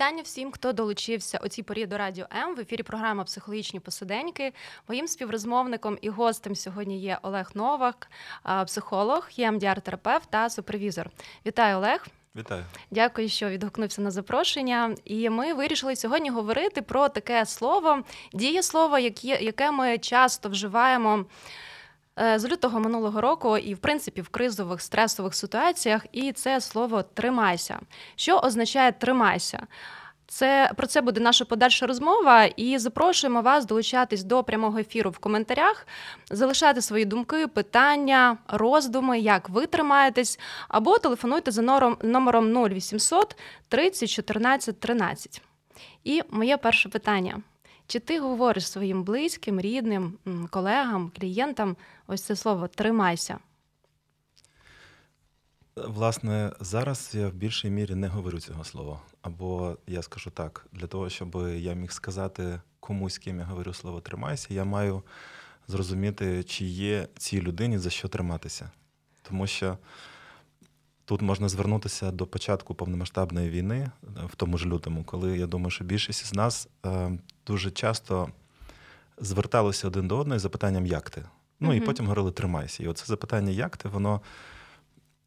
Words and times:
Вітання 0.00 0.22
всім, 0.22 0.52
хто 0.52 0.72
долучився 0.72 1.40
у 1.44 1.48
цій 1.48 1.62
порі 1.62 1.86
до 1.86 1.98
радіо 1.98 2.26
М. 2.32 2.54
В 2.54 2.60
ефірі 2.60 2.82
програма 2.82 3.24
Психологічні 3.24 3.80
посиденьки. 3.80 4.52
Моїм 4.88 5.08
співрозмовником 5.08 5.98
і 6.02 6.08
гостем 6.08 6.56
сьогодні 6.56 7.00
є 7.00 7.18
Олег 7.22 7.50
Новак, 7.54 8.10
психолог, 8.66 9.28
ємдіар-терапевт 9.36 10.22
та 10.30 10.50
супервізор. 10.50 11.10
Вітаю, 11.46 11.76
Олег. 11.76 12.06
Вітаю. 12.36 12.64
Дякую, 12.90 13.28
що 13.28 13.48
відгукнувся 13.48 14.02
на 14.02 14.10
запрошення. 14.10 14.94
І 15.04 15.30
ми 15.30 15.54
вирішили 15.54 15.96
сьогодні 15.96 16.30
говорити 16.30 16.82
про 16.82 17.08
таке 17.08 17.46
слово, 17.46 18.02
дієслово, 18.32 18.98
яке 19.22 19.70
ми 19.70 19.98
часто 19.98 20.48
вживаємо. 20.48 21.24
Е, 22.18 22.38
З 22.38 22.48
лютого 22.48 22.80
минулого 22.80 23.20
року, 23.20 23.58
і 23.58 23.74
в 23.74 23.78
принципі 23.78 24.20
в 24.20 24.28
кризових 24.28 24.80
стресових 24.80 25.34
ситуаціях, 25.34 26.06
і 26.12 26.32
це 26.32 26.60
слово 26.60 27.02
тримайся. 27.02 27.80
Що 28.16 28.38
означає 28.38 28.92
тримайся? 28.92 29.66
Це 30.30 30.70
про 30.76 30.86
це 30.86 31.00
буде 31.00 31.20
наша 31.20 31.44
подальша 31.44 31.86
розмова, 31.86 32.44
і 32.44 32.78
запрошуємо 32.78 33.42
вас 33.42 33.66
долучатись 33.66 34.22
до 34.22 34.44
прямого 34.44 34.78
ефіру 34.78 35.10
в 35.10 35.18
коментарях, 35.18 35.86
залишати 36.30 36.82
свої 36.82 37.04
думки, 37.04 37.46
питання, 37.46 38.38
роздуми, 38.48 39.18
як 39.18 39.48
ви 39.48 39.66
тримаєтесь, 39.66 40.38
або 40.68 40.98
телефонуйте 40.98 41.50
за 41.50 41.62
номером, 41.62 41.96
номером 42.02 42.64
0800 42.66 43.36
30 43.68 44.10
14 44.10 44.80
13. 44.80 45.42
І 46.04 46.22
моє 46.30 46.56
перше 46.56 46.88
питання: 46.88 47.42
чи 47.90 48.00
ти 48.00 48.20
говориш 48.20 48.68
своїм 48.68 49.04
близьким, 49.04 49.60
рідним, 49.60 50.18
колегам, 50.50 51.12
клієнтам 51.18 51.76
ось 52.06 52.22
це 52.22 52.36
слово 52.36 52.68
тримайся? 52.68 53.38
Власне, 55.76 56.52
зараз 56.60 57.10
я 57.14 57.28
в 57.28 57.32
більшій 57.32 57.70
мірі 57.70 57.94
не 57.94 58.08
говорю 58.08 58.40
цього 58.40 58.64
слова. 58.64 59.00
Або 59.22 59.76
я 59.86 60.02
скажу 60.02 60.30
так: 60.30 60.66
для 60.72 60.86
того, 60.86 61.08
щоб 61.08 61.36
я 61.56 61.74
міг 61.74 61.92
сказати 61.92 62.60
комусь, 62.80 63.14
з 63.14 63.18
ким 63.18 63.38
я 63.38 63.44
говорю 63.44 63.74
слово 63.74 64.00
тримайся, 64.00 64.54
я 64.54 64.64
маю 64.64 65.02
зрозуміти, 65.68 66.44
чи 66.44 66.64
є 66.64 67.08
цій 67.18 67.42
людині 67.42 67.78
за 67.78 67.90
що 67.90 68.08
триматися. 68.08 68.70
Тому 69.22 69.46
що 69.46 69.78
тут 71.10 71.22
можна 71.22 71.48
звернутися 71.48 72.10
до 72.10 72.26
початку 72.26 72.74
повномасштабної 72.74 73.50
війни, 73.50 73.76
е, 73.76 74.08
в 74.32 74.34
тому 74.36 74.58
ж 74.58 74.66
лютому, 74.66 75.04
коли 75.04 75.38
я 75.38 75.46
думаю, 75.46 75.70
що 75.70 75.84
більшість 75.84 76.26
з 76.26 76.34
нас 76.34 76.68
е, 76.86 77.18
дуже 77.46 77.70
часто 77.70 78.28
зверталися 79.18 79.88
один 79.88 80.08
до 80.08 80.18
одного 80.18 80.38
з 80.38 80.42
запитанням, 80.42 80.86
як 80.86 81.10
ти? 81.10 81.24
Ну 81.60 81.74
і 81.74 81.80
потім 81.80 82.06
говорили 82.06 82.32
тримайся. 82.32 82.82
І 82.82 82.86
оце 82.86 83.06
запитання, 83.06 83.50
як 83.50 83.76
ти, 83.76 83.88
воно. 83.88 84.20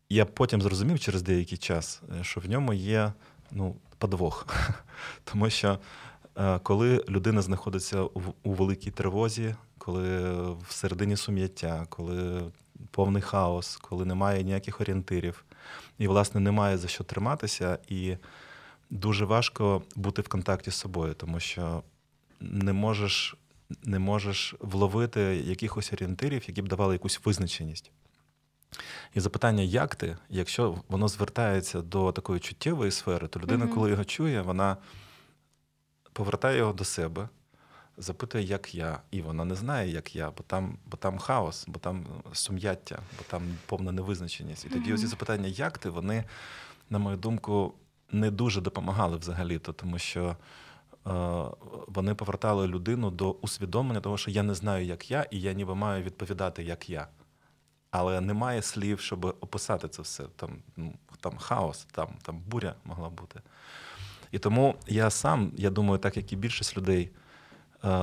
Я 0.10 0.26
потім 0.26 0.62
зрозумів 0.62 1.00
через 1.00 1.22
деякий 1.22 1.58
час, 1.58 2.02
е, 2.20 2.24
що 2.24 2.40
в 2.40 2.50
ньому 2.50 2.74
є 2.74 3.14
ну, 3.52 3.76
подвох. 3.98 4.48
Тому 5.24 5.50
що 5.50 5.80
е, 6.38 6.60
коли 6.60 7.06
людина 7.10 7.42
знаходиться 7.42 8.02
у, 8.02 8.22
у 8.44 8.54
великій 8.54 8.92
тривозі, 8.92 9.56
коли 9.78 10.32
в 10.42 10.66
середині 10.70 11.18
сум'яття, 11.18 11.86
коли 11.90 12.42
повний 12.92 13.22
хаос, 13.22 13.76
коли 13.78 14.06
немає 14.06 14.44
ніяких 14.44 14.82
орієнтирів, 14.82 15.46
і, 16.04 16.08
власне, 16.08 16.40
немає 16.40 16.78
за 16.78 16.88
що 16.88 17.04
триматися, 17.04 17.80
і 17.88 18.18
дуже 18.90 19.26
важко 19.26 19.84
бути 19.96 20.22
в 20.22 20.28
контакті 20.28 20.72
з 20.72 20.76
собою, 20.76 21.14
тому 21.14 21.40
що 21.40 21.84
не 22.40 22.74
можеш, 22.74 23.36
не 23.84 24.00
можеш 24.00 24.56
вловити 24.60 25.22
якихось 25.46 25.94
орієнтирів, 25.94 26.44
які 26.48 26.62
б 26.62 26.68
давали 26.68 26.96
якусь 26.96 27.22
визначеність. 27.26 27.92
І 29.14 29.20
запитання, 29.20 29.64
як 29.64 29.96
ти, 29.96 30.18
якщо 30.30 30.78
воно 30.88 31.08
звертається 31.08 31.82
до 31.82 32.12
такої 32.12 32.40
чуттєвої 32.40 32.92
сфери, 32.92 33.28
то 33.28 33.40
людина, 33.40 33.66
Мгм. 33.66 33.74
коли 33.74 33.90
його 33.90 34.04
чує, 34.06 34.42
вона 34.42 34.78
повертає 36.14 36.58
його 36.58 36.74
до 36.74 36.84
себе, 36.84 37.30
запитує, 37.98 38.44
як 38.44 38.76
я, 38.76 39.00
і 39.12 39.22
вона 39.22 39.46
не 39.46 39.56
знає, 39.56 39.90
як 39.92 40.16
я, 40.16 40.32
бо 40.32 40.44
там, 40.48 40.78
бо 40.86 40.98
там 40.98 41.18
хаос, 41.18 41.66
бо 41.68 41.80
там 41.80 42.06
сум'яття, 42.34 43.00
бо 43.18 43.24
там 43.28 43.42
повна 43.66 43.92
невизначеність. 43.92 44.66
І 44.66 44.70
тоді 44.70 44.86
Мгм. 44.86 44.94
оці 44.94 45.08
запитання, 45.08 45.48
як 45.48 45.78
ти, 45.78 45.90
вони, 45.90 46.24
на 46.90 47.00
мою 47.00 47.18
думку, 47.18 47.74
не 48.12 48.32
дуже 48.32 48.62
допомагали 48.62 49.18
взагалі-то, 49.18 49.74
тому 49.74 50.00
що. 50.00 50.36
е, 51.08 51.44
Вони 51.88 52.16
повертали 52.16 52.68
людину 52.68 53.12
до 53.12 53.32
усвідомлення 53.32 54.02
того, 54.02 54.18
що 54.18 54.32
я 54.32 54.44
не 54.44 54.54
знаю, 54.54 54.86
як 54.86 55.12
я, 55.12 55.24
і 55.32 55.42
я 55.42 55.54
ніби 55.54 55.76
маю 55.76 56.04
відповідати, 56.04 56.64
як 56.64 56.90
я 56.90 57.08
але 57.92 58.22
немає 58.22 58.62
слів, 58.62 59.00
щоб 59.00 59.26
описати 59.26 59.88
це 59.88 60.02
все. 60.02 60.24
Там, 60.36 60.50
ну, 60.78 60.94
там 61.22 61.38
хаос, 61.38 61.86
там, 61.92 62.08
там 62.22 62.40
буря 62.48 62.76
могла 62.86 63.10
бути. 63.10 63.42
І 64.32 64.40
тому 64.40 64.76
я 64.88 65.10
сам, 65.10 65.52
я 65.58 65.70
думаю, 65.70 66.00
так 66.00 66.18
як 66.18 66.34
і 66.34 66.36
більшість 66.36 66.78
людей 66.78 67.04
е, 67.04 67.20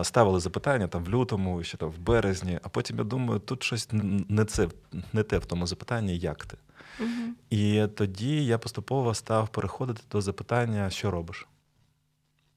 ставили 0.02 0.40
запитання 0.40 0.88
там 0.88 1.04
в 1.04 1.08
лютому, 1.08 1.62
ще 1.62 1.76
там 1.76 1.90
в 1.90 1.98
березні, 1.98 2.58
а 2.62 2.68
потім 2.68 2.98
я 2.98 3.04
думаю, 3.04 3.40
тут 3.40 3.62
щось 3.62 3.88
не 4.28 4.44
це, 4.44 4.68
не 5.12 5.22
те 5.22 5.38
в 5.38 5.46
тому 5.46 5.66
запитанні, 5.66 6.18
як 6.18 6.46
ти. 6.46 6.56
Мгм. 7.00 7.36
І 7.50 7.86
тоді 7.96 8.44
я 8.44 8.58
поступово 8.58 9.14
став 9.14 9.48
переходити 9.48 10.02
до 10.10 10.20
запитання, 10.20 10.90
що 10.90 11.10
робиш. 11.10 11.46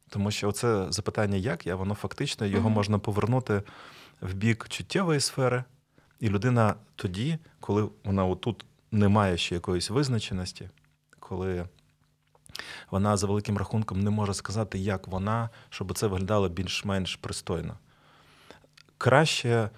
Тому 0.09 0.31
що 0.31 0.51
це 0.51 0.85
запитання, 0.89 1.37
як 1.37 1.67
я, 1.67 1.75
воно 1.75 1.95
фактично 1.95 2.45
його 2.45 2.63
Мгм. 2.69 2.73
можна 2.73 2.99
повернути 2.99 3.63
в 4.21 4.33
бік 4.33 4.65
чуттєвої 4.69 5.19
сфери, 5.19 5.63
і 6.19 6.29
людина 6.29 6.75
тоді, 6.95 7.37
коли 7.59 7.89
вона 8.03 8.25
отут 8.25 8.65
не 8.91 9.07
має 9.07 9.37
ще 9.37 9.55
якоїсь 9.55 9.89
визначеності, 9.89 10.69
коли 11.19 11.65
вона 12.91 13.17
за 13.17 13.27
великим 13.27 13.57
рахунком 13.57 13.99
не 13.99 14.09
може 14.09 14.33
сказати, 14.33 14.79
як 14.79 15.07
вона, 15.07 15.49
щоб 15.69 15.97
це 15.97 16.07
виглядало 16.07 16.49
більш-менш 16.49 17.15
пристойно. 17.15 17.73
Краще, 18.97 19.69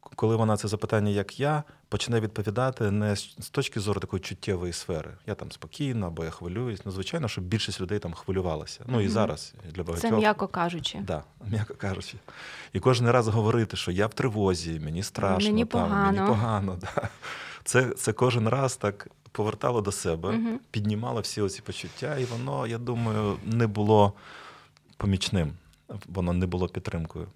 коли 0.00 0.36
вона 0.36 0.56
це 0.56 0.68
запитання, 0.68 1.10
як 1.10 1.40
я, 1.40 1.62
почне 1.88 2.20
відповідати 2.20 2.90
не 2.90 3.16
з 3.16 3.50
точки 3.50 3.80
зору 3.80 4.00
такої 4.00 4.20
чуттєвої 4.22 4.72
сфери. 4.72 5.10
Я 5.26 5.34
там 5.34 5.52
спокійно, 5.52 6.06
або 6.06 6.24
я 6.24 6.30
хвилююсь. 6.30 6.80
Ну, 6.84 6.92
звичайно, 6.92 7.28
що 7.28 7.40
більшість 7.40 7.80
людей 7.80 7.98
там 7.98 8.12
хвилювалася. 8.12 8.80
Ну 8.86 9.00
і 9.00 9.04
Мгм. 9.04 9.12
зараз 9.12 9.54
для 9.70 9.82
багатьох. 9.82 10.10
Це 10.10 10.16
м'яко 10.16 10.48
кажучи. 10.48 10.98
Да, 11.02 11.22
м'яко 11.50 11.74
кажучи. 11.74 12.16
І 12.72 12.80
кожен 12.80 13.10
раз 13.10 13.28
говорити, 13.28 13.76
що 13.76 13.90
я 13.90 14.06
в 14.06 14.14
тривозі, 14.14 14.80
мені 14.80 15.02
страшно, 15.02 15.50
Мені 15.50 15.64
там, 15.64 15.82
погано. 15.88 16.12
мені 16.12 16.28
погано. 16.28 16.78
Да. 16.94 17.08
Це, 17.66 17.90
це 17.90 18.12
кожен 18.12 18.48
раз 18.48 18.76
так 18.76 19.08
повертало 19.32 19.80
до 19.80 19.92
себе, 19.92 20.32
Мгм. 20.32 20.60
піднімало 20.70 21.20
всі 21.20 21.40
оці 21.40 21.62
почуття, 21.62 22.18
і 22.18 22.24
воно, 22.24 22.66
я 22.66 22.78
думаю, 22.78 23.36
не 23.44 23.66
було 23.66 24.12
помічним, 24.96 25.52
воно 26.06 26.32
не 26.32 26.46
було 26.46 26.68
підтримкою. 26.68 27.26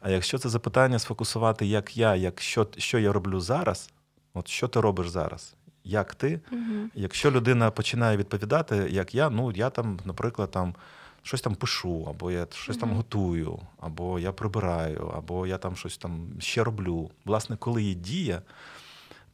А 0.00 0.10
якщо 0.10 0.38
це 0.38 0.48
запитання 0.48 0.98
сфокусувати, 0.98 1.66
як 1.66 1.96
я, 1.96 2.14
як 2.16 2.40
що, 2.40 2.66
що 2.78 2.98
я 2.98 3.12
роблю 3.12 3.40
зараз, 3.40 3.90
от 4.34 4.48
що 4.48 4.68
ти 4.68 4.80
робиш 4.80 5.08
зараз? 5.08 5.54
Як 5.84 6.14
ти? 6.14 6.40
Мгм. 6.50 6.90
Якщо 6.94 7.30
людина 7.30 7.70
починає 7.70 8.16
відповідати, 8.16 8.76
як 8.90 9.14
я, 9.14 9.30
ну 9.30 9.52
я 9.52 9.70
там, 9.70 9.98
наприклад, 10.04 10.50
там 10.50 10.74
щось 11.22 11.40
там 11.40 11.54
пишу, 11.54 12.06
або 12.10 12.30
я 12.30 12.46
щось 12.52 12.76
там 12.76 12.90
готую, 12.90 13.58
або 13.80 14.18
я 14.18 14.32
прибираю, 14.32 15.12
або 15.16 15.46
я 15.46 15.58
там 15.58 15.76
щось 15.76 15.96
там 15.98 16.28
ще 16.38 16.64
роблю. 16.64 17.10
Власне, 17.24 17.56
коли 17.56 17.82
є 17.82 17.94
дія, 17.94 18.42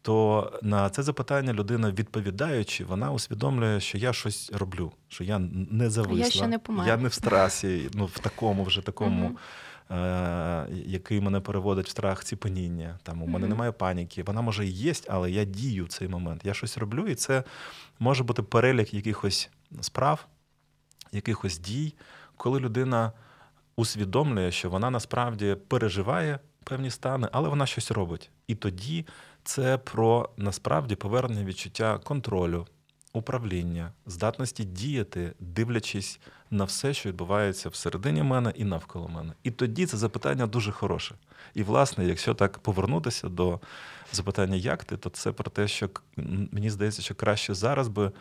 то 0.09 0.53
на 0.63 0.91
це 0.91 1.03
запитання 1.03 1.53
людина, 1.53 1.91
відповідаючи, 1.91 2.85
вона 2.85 3.13
усвідомлює, 3.13 3.81
що 3.81 3.99
я 3.99 4.13
щось 4.13 4.53
роблю, 4.53 4.93
що 5.09 5.25
я 5.25 5.39
не 5.71 5.91
зависла, 5.91 6.25
Я 6.25 6.31
ще 6.31 6.47
не 6.47 6.59
я 6.87 6.97
не 6.97 7.09
в 7.09 7.13
страсі, 7.13 7.91
ну 7.95 8.07
в 8.07 8.19
такому 8.19 8.65
вже 8.65 8.81
такому. 8.83 9.37
Е, 9.91 10.67
Який 10.71 11.21
мене 11.21 11.41
переводить 11.41 11.87
в 11.87 11.91
страх 11.91 12.25
ціпаніння. 12.25 12.99
Там 13.03 13.23
у 13.23 13.27
мене 13.27 13.39
Мгм. 13.39 13.49
немає 13.49 13.73
паніки. 13.73 14.23
Вона 14.23 14.41
може 14.41 14.67
і 14.67 14.71
є, 14.71 14.93
але 15.09 15.31
я 15.31 15.45
дію 15.45 15.85
в 15.85 15.89
цей 15.89 16.09
момент. 16.09 16.41
Я 16.45 16.55
щось 16.55 16.79
роблю, 16.79 17.07
і 17.07 17.15
це 17.15 17.45
може 17.99 18.25
бути 18.25 18.43
перелік 18.43 18.95
якихось 18.95 19.51
справ, 19.81 20.27
якихось 21.13 21.59
дій, 21.59 21.95
коли 22.37 22.61
людина 22.61 23.13
усвідомлює, 23.77 24.51
що 24.51 24.71
вона 24.71 24.91
насправді 24.91 25.57
переживає 25.69 26.39
певні 26.69 26.91
стани, 26.91 27.29
але 27.33 27.49
вона 27.49 27.67
щось 27.67 27.91
робить. 27.91 28.31
І 28.47 28.55
тоді 28.55 29.07
це 29.45 29.79
про 29.79 30.31
насправді 30.37 30.95
повернення 30.95 31.45
відчуття 31.45 31.99
контролю, 32.05 32.67
управління, 33.13 33.93
здатності 34.07 34.65
діяти, 34.65 35.33
дивлячись 35.41 36.21
на 36.51 36.65
все, 36.65 36.95
що 36.95 37.09
відбувається 37.09 37.69
всередині 37.69 38.23
мене 38.23 38.53
і 38.57 38.65
навколо 38.65 39.09
мене. 39.09 39.33
І 39.43 39.51
тоді 39.51 39.87
це 39.87 39.97
запитання 39.97 40.47
дуже 40.47 40.73
хороше. 40.73 41.15
І, 41.55 41.63
власне, 41.63 42.07
якщо 42.07 42.35
так 42.35 42.59
повернутися 42.59 43.29
до 43.29 43.61
запитання, 44.13 44.57
як 44.57 44.85
ти, 44.85 44.97
то 44.97 45.11
це 45.11 45.33
про 45.33 45.51
те, 45.51 45.69
що 45.69 45.91
мені 46.53 46.71
здається, 46.71 47.03
що 47.03 47.15
краще 47.15 47.55
зараз 47.55 47.89
би 47.89 48.13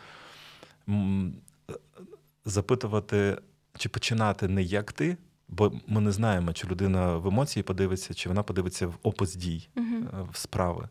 запитувати 2.44 3.38
чи 3.78 3.88
починати 3.88 4.48
не 4.48 4.62
як 4.62 4.92
ти, 4.92 5.16
бо 5.48 5.72
ми 5.86 6.00
не 6.00 6.12
знаємо, 6.12 6.52
чи 6.52 6.66
людина 6.66 7.16
в 7.16 7.26
емоції 7.26 7.62
подивиться, 7.62 8.14
чи 8.14 8.28
вона 8.28 8.42
подивиться 8.42 8.86
в 8.86 8.94
опис 9.02 9.34
дій, 9.34 9.68
uh 9.76 10.28
в 10.32 10.36
справи. 10.36 10.88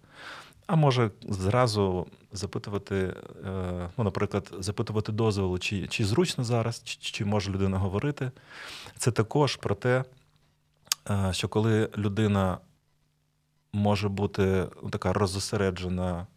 А 0.68 0.76
може 0.76 1.12
зразу 1.30 2.08
запитувати, 2.32 2.96
е, 2.96 3.90
ну, 3.98 4.04
наприклад, 4.04 4.54
запитувати 4.60 5.12
дозволу, 5.12 5.60
чи 5.60 5.88
чи 5.88 6.06
зручно 6.06 6.44
зараз, 6.44 6.82
чи, 6.84 6.98
чи 7.00 7.26
може 7.26 7.52
людина 7.52 7.78
говорити. 7.78 8.32
Це 8.98 9.12
також 9.12 9.56
про 9.56 9.76
те, 9.76 10.04
е, 11.10 11.30
що 11.34 11.48
коли 11.48 11.90
людина 11.98 12.58
може 13.74 14.10
бути 14.10 14.68
така 14.92 15.14
розосереджена, 15.14 16.28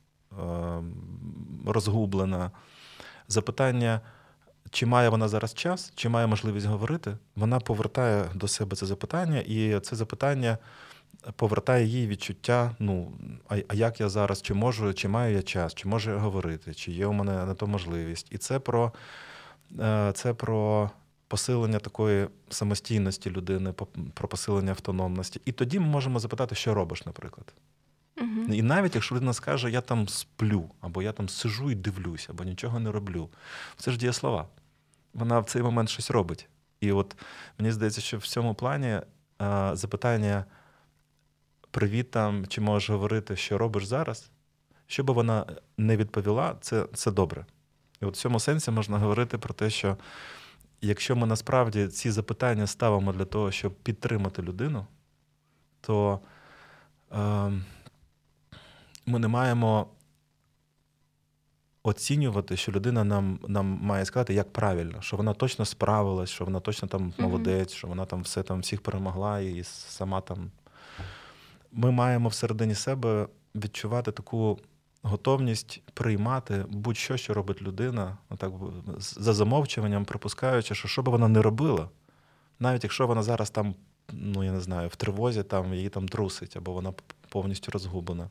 розгублена, 1.67 2.51
запитання. 3.29 4.01
Чи 4.71 4.87
має 4.87 5.09
вона 5.09 5.29
зараз 5.29 5.55
час, 5.55 5.93
чи 5.95 6.09
має 6.09 6.27
можливість 6.27 6.67
говорити, 6.67 7.17
вона 7.37 7.61
повертає 7.61 8.25
до 8.35 8.49
себе 8.49 8.77
це 8.77 8.87
запитання, 8.87 9.39
і 9.39 9.81
це 9.81 9.97
запитання 9.97 10.59
повертає 11.37 11.87
їй 11.87 12.07
відчуття: 12.07 12.75
ну, 12.79 13.13
а, 13.49 13.57
а 13.69 13.75
як 13.75 14.01
я 14.01 14.09
зараз, 14.09 14.43
чи 14.43 14.55
можу, 14.55 14.95
чи 14.95 15.09
маю 15.09 15.37
я 15.37 15.43
час, 15.43 15.75
чи 15.75 15.89
можу 15.89 16.11
я 16.11 16.17
говорити, 16.17 16.75
чи 16.75 16.93
є 16.93 17.07
у 17.07 17.13
мене 17.13 17.33
на 17.33 17.55
то 17.55 17.67
можливість. 17.67 18.27
І 18.31 18.39
це 18.39 18.59
про, 18.59 18.93
е, 19.81 20.13
це 20.15 20.35
про 20.35 20.91
посилення 21.29 21.79
такої 21.79 22.29
самостійності 22.51 23.31
людини, 23.31 23.75
про 24.15 24.29
посилення 24.29 24.71
автономності. 24.71 25.41
І 25.45 25.53
тоді 25.53 25.79
ми 25.79 25.87
можемо 25.87 26.19
запитати, 26.19 26.55
що 26.55 26.75
робиш, 26.75 27.07
наприклад. 27.07 27.55
Угу. 28.21 28.55
І 28.55 28.63
навіть 28.63 28.95
якщо 28.95 29.15
людина 29.15 29.33
скаже, 29.33 29.71
я 29.71 29.81
там 29.81 30.09
сплю, 30.09 30.71
або 30.81 31.03
я 31.03 31.13
там 31.13 31.29
сижу 31.29 31.71
і 31.71 31.75
дивлюсь, 31.75 32.31
або 32.31 32.45
нічого 32.45 32.81
не 32.81 32.91
роблю, 32.91 33.29
це 33.77 33.91
ж 33.91 33.99
дієслова. 33.99 34.47
Вона 35.15 35.41
в 35.41 35.45
цей 35.45 35.63
момент 35.63 35.89
щось 35.89 36.11
робить. 36.11 36.49
І 36.81 36.93
от 36.93 37.17
мені 37.59 37.73
здається, 37.73 38.01
що 38.01 38.19
в 38.19 38.27
цьому 38.27 38.55
плані 38.55 39.01
а, 39.39 39.77
запитання 39.77 40.45
привіт 41.71 42.11
там, 42.11 42.47
чи 42.47 42.61
можеш 42.61 42.91
говорити, 42.91 43.37
що 43.37 43.59
робиш 43.59 43.85
зараз, 43.85 44.31
що 44.87 45.05
би 45.05 45.15
вона 45.15 45.47
не 45.79 45.97
відповіла, 45.97 46.57
це, 46.61 46.87
це 46.95 47.11
добре. 47.11 47.47
І 48.03 48.05
от 48.05 48.15
в 48.15 48.21
цьому 48.21 48.41
сенсі 48.41 48.71
можна 48.71 48.99
говорити 48.99 49.39
про 49.39 49.55
те, 49.55 49.71
що 49.71 49.97
якщо 50.81 51.17
ми 51.17 51.27
насправді 51.27 51.89
ці 51.89 52.11
запитання 52.11 52.67
ставимо 52.67 53.13
для 53.13 53.25
того, 53.25 53.51
щоб 53.51 53.75
підтримати 53.75 54.43
людину, 54.43 54.87
то 55.81 56.21
е, 57.13 57.17
ми 59.07 59.19
не 59.19 59.29
маємо 59.29 59.89
оцінювати, 61.83 62.57
що 62.57 62.73
людина 62.73 63.05
нам 63.05 63.39
нам 63.49 63.67
має 63.67 64.05
сказати, 64.05 64.35
як 64.35 64.53
правильно, 64.53 65.03
що 65.03 65.17
вона 65.17 65.35
точно 65.35 65.65
справилась, 65.65 66.31
що 66.31 66.45
вона 66.45 66.61
точно 66.61 66.89
там 66.89 67.13
молодець, 67.19 67.73
mm-hmm. 67.73 67.77
що 67.77 67.89
вона 67.89 68.05
там 68.05 68.23
все 68.23 68.43
там 68.43 68.61
всіх 68.61 68.81
перемогла 68.81 69.41
і 69.41 69.65
сама 69.65 70.21
там. 70.21 70.51
Ми 71.73 71.91
маємо 71.91 72.29
всередині 72.29 72.75
себе 72.75 73.29
відчувати 73.55 74.13
таку 74.13 74.59
готовність 75.03 75.83
приймати 75.95 76.65
будь-що, 76.69 77.17
що 77.17 77.35
робить 77.35 77.63
людина, 77.63 78.19
отак 78.29 78.53
за 78.99 79.33
замовчуванням, 79.33 80.05
припускаючи, 80.05 80.75
що 80.75 80.89
що 80.89 81.03
би 81.03 81.13
вона 81.13 81.29
не 81.29 81.43
робила, 81.43 81.89
навіть 82.59 82.85
якщо 82.85 83.07
вона 83.07 83.23
зараз 83.23 83.51
там, 83.51 83.75
ну 84.13 84.45
я 84.45 84.53
не 84.53 84.61
знаю, 84.61 84.89
в 84.89 84.97
тривозі 84.97 85.43
там 85.43 85.75
її 85.75 85.89
там 85.89 86.09
трусить, 86.09 86.57
або 86.57 86.73
вона 86.73 86.93
повністю 87.29 87.71
розгублена. 87.73 88.31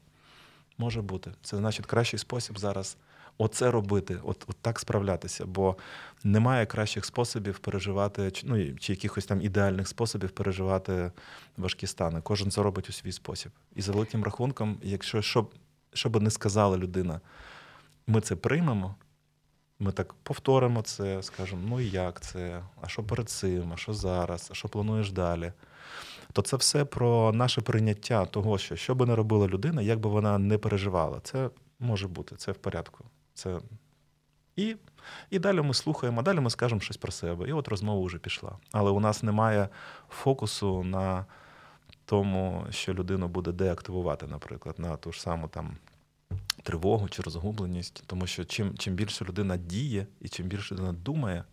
Може 0.77 1.01
бути. 1.01 1.31
Це 1.41 1.57
значить 1.57 1.85
кращий 1.85 2.19
спосіб 2.19 2.59
зараз 2.59 2.97
оце 3.39 3.71
робити, 3.71 4.19
от 4.23 4.45
от 4.47 4.55
так 4.61 4.79
справлятися, 4.79 5.45
бо 5.45 5.75
немає 6.23 6.65
кращих 6.65 7.05
способів 7.05 7.59
переживати, 7.59 8.31
ну 8.43 8.75
чи 8.75 8.93
якихось 8.93 9.25
там 9.25 9.41
ідеальних 9.41 9.87
способів 9.87 10.31
переживати 10.31 11.11
важкі 11.57 11.87
стани. 11.87 12.21
Кожен 12.21 12.51
це 12.51 12.63
робить 12.63 12.89
у 12.89 12.93
свій 12.93 13.11
спосіб. 13.11 13.51
І 13.75 13.81
за 13.81 13.91
великим 13.91 14.23
рахунком, 14.23 14.77
якщо 14.83 15.21
що, 15.21 15.47
що 15.93 16.09
би 16.09 16.19
не 16.19 16.31
сказала 16.31 16.77
людина, 16.77 17.21
ми 18.07 18.21
це 18.21 18.35
приймемо. 18.35 18.95
Ми 19.81 19.91
так 19.91 20.13
повторимо 20.13 20.81
це, 20.81 21.23
скажемо, 21.23 21.61
ну 21.69 21.79
і 21.79 21.89
як 21.89 22.21
це, 22.21 22.63
а 22.81 22.87
що 22.87 23.03
перед 23.03 23.29
цим, 23.29 23.73
а 23.73 23.77
що 23.77 23.93
зараз, 23.93 24.47
а 24.51 24.53
що 24.53 24.69
плануєш 24.69 25.11
далі. 25.11 25.53
То 26.33 26.41
це 26.41 26.57
все 26.57 26.85
про 26.85 27.31
наше 27.33 27.61
прийняття 27.61 28.25
того, 28.25 28.57
що 28.57 28.75
що 28.75 28.95
би 28.95 29.05
не 29.05 29.15
робила 29.15 29.47
людина, 29.47 29.81
як 29.81 29.99
би 29.99 30.09
вона 30.09 30.37
не 30.37 30.57
переживала. 30.57 31.19
Це 31.23 31.49
може 31.79 32.07
бути, 32.07 32.35
це 32.35 32.51
в 32.51 32.55
порядку. 32.55 33.05
Це... 33.39 33.59
І 34.55 34.75
і 35.29 35.39
далі 35.39 35.61
ми 35.61 35.73
слухаємо, 35.73 36.19
а 36.19 36.23
далі 36.23 36.39
ми 36.39 36.49
скажемо 36.49 36.81
щось 36.81 36.97
про 36.97 37.11
себе. 37.11 37.49
І 37.49 37.53
от 37.53 37.67
розмова 37.67 38.05
вже 38.05 38.17
пішла. 38.17 38.57
Але 38.71 38.91
у 38.91 38.99
нас 38.99 39.23
немає 39.23 39.69
фокусу 40.09 40.83
на 40.83 41.25
тому, 42.05 42.65
що 42.69 42.93
людину 42.93 43.27
буде 43.27 43.51
деактивувати, 43.51 44.27
наприклад, 44.27 44.75
на 44.79 44.97
ту 44.97 45.11
ж 45.11 45.21
саму 45.21 45.47
там 45.47 45.77
тривогу 46.63 47.09
чи 47.09 47.21
розгубленість. 47.21 48.03
Тому 48.05 48.27
що 48.27 48.45
чим 48.45 48.77
чим 48.77 48.93
більше 48.93 49.25
людина 49.25 49.57
діє, 49.57 50.07
і 50.21 50.29
чим 50.29 50.47
більше 50.47 50.75
людина 50.75 50.93
думає 50.93 51.43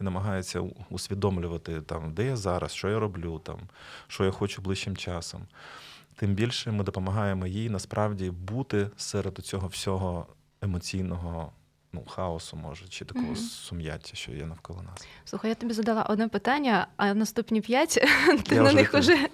і 0.00 0.04
намагається 0.04 0.60
усвідомлювати, 0.90 1.80
там, 1.80 2.14
де 2.14 2.26
я 2.26 2.36
зараз, 2.36 2.72
що 2.72 2.88
я 2.88 2.98
роблю, 2.98 3.38
там, 3.38 3.58
що 4.08 4.24
я 4.24 4.30
хочу 4.30 4.62
ближчим 4.62 4.96
часом, 4.96 5.42
тим 6.14 6.34
більше 6.34 6.72
ми 6.72 6.84
допомагаємо 6.84 7.46
їй 7.46 7.70
насправді 7.70 8.30
бути 8.30 8.90
серед 8.96 9.38
цього 9.38 9.68
всього 9.68 10.26
емоційного 10.66 11.52
ну, 11.96 12.04
хаосу, 12.06 12.56
може, 12.56 12.88
чи 12.88 13.04
такого 13.04 13.26
mm-hmm. 13.26 13.36
сум'яття, 13.36 14.10
що 14.14 14.32
є 14.32 14.46
навколо 14.46 14.82
нас. 14.82 15.06
Слухай, 15.24 15.48
я 15.48 15.54
тобі 15.54 15.74
задала 15.74 16.02
одне 16.02 16.28
питання, 16.28 16.86
а 16.96 17.14
наступні 17.14 17.60
п'ять 17.60 17.94
ти 18.48 18.54
я 18.54 18.62
на 18.62 18.72
них 18.72 18.94
вже 18.94 19.28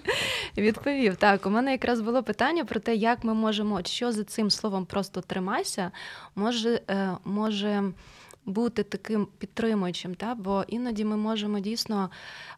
відповів. 0.57 1.15
Так, 1.15 1.45
у 1.45 1.49
мене 1.49 1.71
якраз 1.71 2.01
було 2.01 2.23
питання 2.23 2.65
про 2.65 2.79
те, 2.79 2.95
як 2.95 3.23
ми 3.23 3.33
можемо, 3.33 3.83
що 3.83 4.11
за 4.11 4.23
цим 4.23 4.51
словом 4.51 4.85
просто 4.85 5.21
тримайся, 5.21 5.91
може, 6.35 6.81
е, 6.89 7.17
може. 7.25 7.83
Бути 8.45 8.83
таким 8.83 9.27
підтримуючим, 9.37 10.15
та 10.15 10.35
бо 10.35 10.63
іноді 10.67 11.05
ми 11.05 11.17
можемо 11.17 11.59
дійсно 11.59 12.09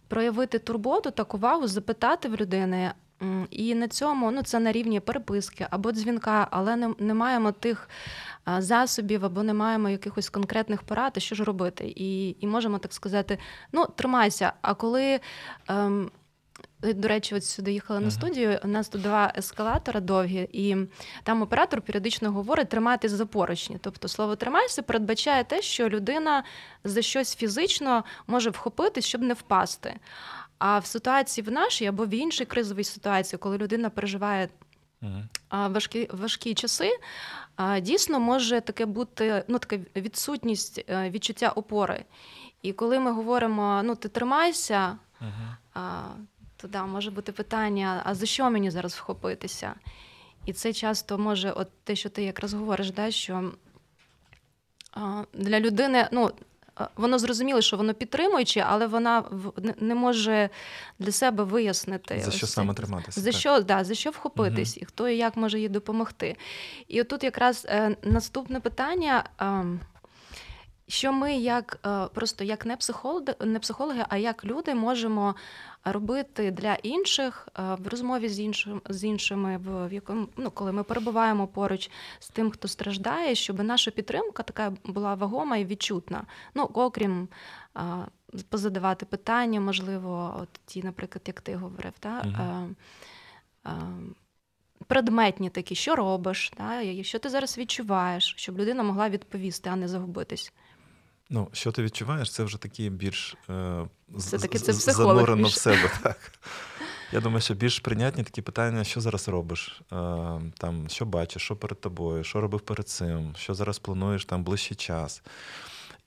проявити 0.07 0.59
турботу, 0.59 1.11
так 1.11 1.33
увагу, 1.33 1.67
запитати 1.67 2.29
в 2.29 2.35
людини, 2.35 2.91
і 3.49 3.75
на 3.75 3.87
цьому 3.87 4.31
ну 4.31 4.43
це 4.43 4.59
на 4.59 4.71
рівні 4.71 4.99
переписки 4.99 5.67
або 5.69 5.91
дзвінка, 5.91 6.47
але 6.51 6.75
не, 6.75 6.93
не 6.99 7.13
маємо 7.13 7.51
тих 7.51 7.89
засобів 8.57 9.25
або 9.25 9.43
не 9.43 9.53
маємо 9.53 9.89
якихось 9.89 10.29
конкретних 10.29 10.83
порад, 10.83 11.13
що 11.17 11.35
ж 11.35 11.43
робити. 11.43 11.93
І 11.95 12.35
і 12.39 12.47
можемо 12.47 12.77
так 12.77 12.93
сказати: 12.93 13.37
ну, 13.71 13.85
тримайся. 13.95 14.53
А 14.61 14.73
коли. 14.73 15.19
Ем, 15.67 16.11
до 16.93 17.07
речі, 17.07 17.35
от 17.35 17.45
сюди 17.45 17.71
їхала 17.71 17.99
на 17.99 18.11
студію. 18.11 18.59
У 18.63 18.67
нас 18.67 18.89
тут 18.89 19.01
два 19.01 19.33
ескалатора 19.37 19.99
довгі, 19.99 20.49
і 20.53 20.75
там 21.23 21.41
оператор 21.41 21.81
періодично 21.81 22.31
говорить 22.31 22.69
триматись 22.69 23.11
за 23.11 23.25
поручні. 23.25 23.77
Тобто 23.81 24.07
слово 24.07 24.35
тримайся 24.35 24.81
передбачає 24.81 25.43
те, 25.43 25.61
що 25.61 25.89
людина 25.89 26.43
за 26.83 27.01
щось 27.01 27.35
фізично 27.35 28.03
може 28.27 28.49
вхопитись, 28.49 29.05
щоб 29.05 29.21
не 29.21 29.33
впасти. 29.33 29.93
А 30.57 30.79
в 30.79 30.85
ситуації 30.85 31.45
в 31.47 31.51
нашій 31.51 31.85
або 31.85 32.05
в 32.05 32.13
іншій 32.13 32.45
кризовій 32.45 32.83
ситуації, 32.83 33.39
коли 33.39 33.57
людина 33.57 33.89
переживає 33.89 34.49
важкі 35.51 36.09
важкі 36.13 36.53
часи, 36.53 36.91
дійсно 37.81 38.19
може 38.19 38.61
таке 38.61 38.85
бути 38.85 39.43
ну, 39.47 39.59
така 39.59 39.77
відсутність 39.95 40.85
е, 40.89 41.09
відчуття 41.09 41.49
опори. 41.49 42.05
І 42.61 42.73
коли 42.73 42.99
ми 42.99 43.11
говоримо, 43.11 43.81
ну 43.83 43.95
ти 43.95 44.09
тримайся, 44.09 44.97
uh-huh. 45.21 46.03
то 46.57 46.67
да, 46.67 46.85
може 46.85 47.11
бути 47.11 47.31
питання: 47.31 48.01
а 48.05 48.15
за 48.15 48.25
що 48.25 48.49
мені 48.49 48.71
зараз 48.71 48.93
вхопитися? 48.93 49.73
І 50.45 50.53
це 50.53 50.73
часто 50.73 51.17
може, 51.17 51.51
от 51.51 51.67
те, 51.83 51.95
що 51.95 52.09
ти 52.09 52.23
якраз 52.23 52.53
говориш, 52.53 52.91
да, 52.91 53.11
що 53.11 53.51
для 55.33 55.59
людини, 55.59 56.09
ну, 56.11 56.31
воно 56.95 57.19
зрозуміло, 57.19 57.61
що 57.61 57.77
воно 57.77 57.93
підтримуюче, 57.93 58.65
але 58.69 58.87
вона 58.87 59.23
не 59.79 59.95
може 59.95 60.49
для 60.99 61.11
себе 61.11 61.43
вияснити 61.43 62.21
за 62.25 62.31
що 62.31 62.47
саме 62.47 62.73
триматися. 62.73 63.21
За 63.21 63.31
так. 63.31 63.39
що 63.39 63.59
да, 63.59 63.83
за 63.83 63.95
що 63.95 64.09
вхопитись, 64.09 64.73
угу. 64.77 64.81
і 64.81 64.85
хто 64.85 65.09
і 65.09 65.17
як 65.17 65.37
може 65.37 65.59
їй 65.59 65.69
допомогти. 65.69 66.35
І 66.87 67.01
отут 67.01 67.23
якраз 67.23 67.65
е, 67.69 67.95
наступне 68.03 68.59
питання. 68.59 69.23
Що 70.87 71.13
ми 71.13 71.35
як 71.37 71.79
е, 71.85 72.07
просто 72.13 72.43
як 72.43 72.65
не 72.65 72.77
психологи, 72.77 73.35
не 73.39 73.59
психологи, 73.59 74.05
а 74.09 74.17
як 74.17 74.45
люди 74.45 74.75
можемо 74.75 75.35
робити 75.83 76.51
для 76.51 76.73
інших 76.73 77.47
е, 77.59 77.61
в 77.79 77.87
розмові 77.87 78.29
з 78.29 78.39
іншим 78.39 78.81
з 78.89 79.03
іншими, 79.03 79.57
в 79.57 79.93
якому 79.93 80.27
ну, 80.37 80.51
коли 80.51 80.71
ми 80.71 80.83
перебуваємо 80.83 81.47
поруч 81.47 81.91
з 82.19 82.29
тим, 82.29 82.51
хто 82.51 82.67
страждає, 82.67 83.35
щоб 83.35 83.63
наша 83.63 83.91
підтримка 83.91 84.43
така 84.43 84.73
була 84.83 85.13
вагома 85.13 85.57
і 85.57 85.65
відчутна. 85.65 86.23
Ну, 86.53 86.63
окрім 86.63 87.27
е, 87.77 87.81
позадавати 88.49 89.05
питання, 89.05 89.61
можливо, 89.61 90.39
от 90.41 90.49
ті, 90.65 90.83
наприклад, 90.83 91.23
як 91.27 91.41
ти 91.41 91.55
говорив, 91.55 91.93
та. 91.99 92.23
Мгм. 92.23 92.75
Предметні 94.87 95.49
такі, 95.49 95.75
що 95.75 95.95
робиш, 95.95 96.51
та, 96.57 97.03
що 97.03 97.19
ти 97.19 97.29
зараз 97.29 97.57
відчуваєш, 97.57 98.33
щоб 98.37 98.59
людина 98.59 98.83
могла 98.83 99.09
відповісти, 99.09 99.69
а 99.69 99.75
не 99.75 99.87
загубитись. 99.87 100.53
Ну, 101.29 101.49
що 101.51 101.71
ти 101.71 101.83
відчуваєш, 101.83 102.31
це 102.31 102.43
вже 102.43 102.57
такі 102.57 102.89
більш 102.89 103.35
е, 103.49 103.87
Все-таки 104.09 104.59
це 104.59 104.73
психолог 104.73 105.15
занурено 105.15 105.47
в 105.47 105.53
себе. 105.53 105.91
Так. 106.03 106.31
Я 107.11 107.21
думаю, 107.21 107.41
що 107.41 107.53
більш 107.53 107.79
прийнятні 107.79 108.23
такі 108.23 108.41
питання, 108.41 108.83
що 108.83 109.01
зараз 109.01 109.27
робиш, 109.27 109.81
е, 109.91 109.95
там, 110.57 110.89
що 110.89 111.05
бачиш, 111.05 111.41
що 111.41 111.55
перед 111.55 111.81
тобою, 111.81 112.23
що 112.23 112.41
робив 112.41 112.61
перед 112.61 112.87
цим, 112.87 113.33
що 113.37 113.53
зараз 113.53 113.79
плануєш 113.79 114.25
там 114.25 114.43
ближчий 114.43 114.77
час. 114.77 115.23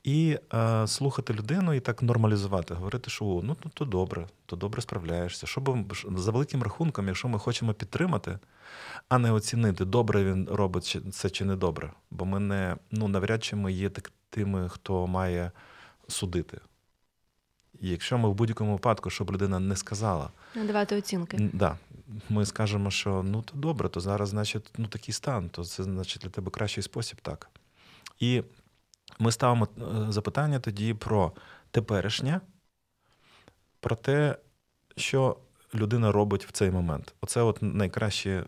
І 0.05 0.39
е, 0.55 0.87
слухати 0.87 1.35
людину 1.35 1.75
і 1.75 1.81
так 1.81 2.03
нормалізувати, 2.03 2.75
говорити, 2.75 3.11
що 3.11 3.25
«О, 3.25 3.41
ну 3.45 3.55
то, 3.55 3.69
то 3.69 3.85
добре, 3.85 4.27
то 4.47 4.57
добре 4.57 4.83
справляєшся. 4.83 5.47
Що 5.47 5.85
за 6.17 6.31
великим 6.31 6.63
рахунком, 6.63 7.07
якщо 7.07 7.29
ми 7.29 7.39
хочемо 7.39 7.75
підтримати, 7.75 8.39
а 9.09 9.19
не 9.19 9.33
оцінити, 9.33 9.85
добре 9.85 10.25
він 10.25 10.49
робить 10.51 10.99
це 11.13 11.31
чи 11.31 11.45
не 11.45 11.57
добре. 11.57 11.93
Бо 12.11 12.25
ми 12.25 12.41
не 12.41 12.77
ну 12.91 13.09
навряд 13.09 13.45
чи 13.45 13.57
ми 13.57 13.73
є 13.73 13.91
так 13.91 14.13
тими, 14.30 14.68
хто 14.68 15.06
має 15.06 15.52
судити. 16.08 16.61
І 17.80 17.88
якщо 17.88 18.18
ми 18.18 18.28
в 18.28 18.35
будь-якому 18.35 18.73
випадку, 18.73 19.11
щоб 19.11 19.32
людина 19.32 19.58
не 19.58 19.76
сказала, 19.76 20.30
Не 20.54 20.64
давати 20.64 20.97
оцінки. 20.97 21.50
да, 21.52 21.78
ми 22.28 22.47
скажемо, 22.47 22.90
що 22.90 23.23
ну 23.23 23.42
то 23.42 23.56
добре, 23.56 23.88
то 23.88 24.00
зараз, 24.00 24.28
значить, 24.28 24.70
ну 24.78 24.87
такий 24.87 25.14
стан, 25.14 25.49
то 25.49 25.64
це 25.64 25.82
значить 25.82 26.23
для 26.23 26.30
тебе 26.30 26.50
кращий 26.50 26.82
спосіб, 26.82 27.20
так. 27.23 27.50
І 28.20 28.42
ми 29.18 29.32
ставимо 29.32 29.68
е, 29.78 30.12
запитання 30.12 30.61
тоді 30.61 30.94
про 30.94 31.32
теперішнє, 31.70 32.40
про 33.80 33.97
те, 33.97 34.38
що 34.97 35.37
людина 35.75 36.13
робить 36.13 36.47
в 36.47 36.53
цей 36.53 36.71
момент. 36.71 37.15
Оце 37.21 37.43
от 37.43 37.59
найкращі 37.63 38.41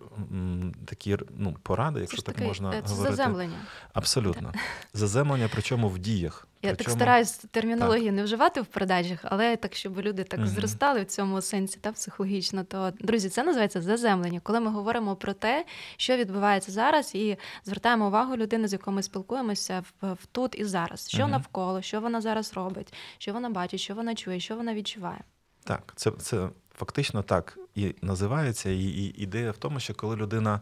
такі 0.87 1.17
ну, 1.37 1.57
поради, 1.63 2.01
якщо 2.01 2.23
так 2.23 2.35
таке, 2.35 2.47
можна 2.49 2.71
е, 2.71 2.83
це 2.85 2.91
говорити. 2.91 3.17
заземлення. 3.17 3.57
Абсолютно. 3.93 4.53
Заземлення, 4.95 5.49
причому 5.53 5.89
в 5.89 5.99
діях. 5.99 6.47
Я 6.63 6.71
так 6.71 6.77
Причому- 6.79 6.97
стараюсь 6.97 7.33
термінологію 7.33 8.13
не 8.13 8.25
вживати 8.25 8.61
в 8.61 8.67
передачах, 8.67 9.19
але 9.23 9.57
так, 9.57 9.75
щоб 9.75 10.01
люди 10.01 10.25
так 10.25 10.41
Мгм. 10.41 10.49
зростали 10.49 11.03
в 11.03 11.05
цьому 11.05 11.41
сенсі, 11.43 11.79
та 11.81 11.93
психологічно. 11.93 12.65
То 12.65 12.93
друзі, 13.01 13.29
це 13.29 13.43
називається 13.43 13.83
заземлення, 13.83 14.41
коли 14.43 14.61
ми 14.61 14.71
говоримо 14.71 15.17
про 15.17 15.33
те, 15.33 15.65
що 15.97 16.17
відбувається 16.17 16.73
зараз, 16.73 17.15
і 17.15 17.37
звертаємо 17.65 18.07
увагу 18.07 18.37
людини, 18.37 18.69
з 18.69 18.73
якою 18.73 18.95
ми 18.97 19.03
спілкуємося 19.03 19.85
в, 20.03 20.13
в 20.13 20.27
тут 20.33 20.55
і 20.59 20.65
зараз. 20.65 21.09
Що 21.09 21.23
Мгм. 21.23 21.31
навколо, 21.31 21.83
що 21.83 22.01
вона 22.01 22.21
зараз 22.21 22.53
робить, 22.55 22.93
що 23.19 23.33
вона 23.33 23.51
бачить, 23.51 23.81
що 23.81 23.95
вона 23.95 24.15
чує, 24.15 24.41
що 24.41 24.57
вона 24.57 24.75
відчуває. 24.75 25.21
Так, 25.65 25.93
це, 25.97 26.11
це 26.11 26.49
фактично 26.81 27.23
так 27.23 27.59
і 27.75 27.95
називається. 28.03 28.71
І, 28.71 28.83
і 28.83 29.23
ідея 29.23 29.51
в 29.51 29.57
тому, 29.57 29.81
що 29.81 29.95
коли 29.95 30.17
людина 30.17 30.61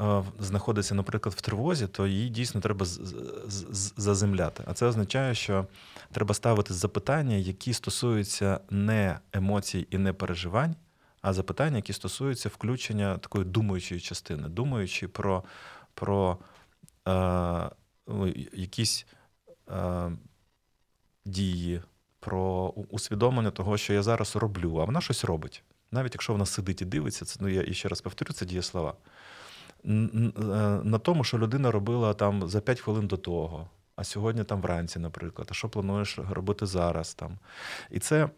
е, 0.00 0.24
знаходиться, 0.40 0.94
наприклад, 0.94 1.34
в 1.34 1.40
тривозі, 1.40 1.86
то 1.86 2.06
її 2.06 2.28
дійсно 2.28 2.60
треба 2.60 2.86
заземляти. 3.96 4.64
А 4.66 4.74
це 4.74 4.86
означає, 4.86 5.34
що 5.34 5.66
треба 6.12 6.34
ставити 6.34 6.74
запитання, 6.74 7.36
які 7.36 7.72
стосуються 7.72 8.60
не 8.70 9.18
емоцій 9.32 9.86
і 9.90 9.98
не 9.98 10.12
переживань, 10.12 10.76
а 11.20 11.32
запитання, 11.32 11.76
які 11.76 11.92
стосуються 11.92 12.48
включення 12.48 13.18
такої 13.18 13.44
думаючої 13.44 14.00
частини, 14.00 14.48
думаючи 14.48 15.08
про, 15.08 15.44
про 15.94 16.38
е, 17.08 17.70
якісь 18.52 19.06
е, 19.70 20.10
дії, 21.24 21.82
про 22.22 22.68
усвідомлення 22.90 23.50
того, 23.50 23.76
що 23.76 23.92
я 23.92 24.02
зараз 24.02 24.36
роблю, 24.36 24.76
а 24.78 24.84
вона 24.84 25.00
щось 25.00 25.24
робить. 25.24 25.62
Навіть 25.92 26.14
якщо 26.14 26.32
вона 26.32 26.46
сидить 26.46 26.82
і 26.82 26.84
дивиться, 26.84 27.24
це 27.24 27.36
ну 27.40 27.48
я 27.48 27.62
і 27.62 27.74
ще 27.74 27.88
раз 27.88 28.00
повторю, 28.00 28.32
це 28.32 28.46
дієслова. 28.46 28.94
Н- 29.86 30.10
н- 30.14 30.52
е, 30.52 30.80
На 30.84 30.98
тому, 30.98 31.24
що 31.24 31.38
людина 31.38 31.70
робила 31.70 32.14
там 32.14 32.48
за 32.48 32.60
5 32.60 32.80
хвилин 32.80 33.06
до 33.06 33.16
того, 33.16 33.68
а 33.96 34.04
сьогодні 34.04 34.44
там 34.44 34.60
вранці, 34.60 34.98
наприклад, 34.98 35.48
а 35.50 35.54
що 35.54 35.68
плануєш 35.68 36.18
робити 36.30 36.66
зараз 36.66 37.14
там. 37.14 37.38
І 37.90 37.98
це 37.98 38.28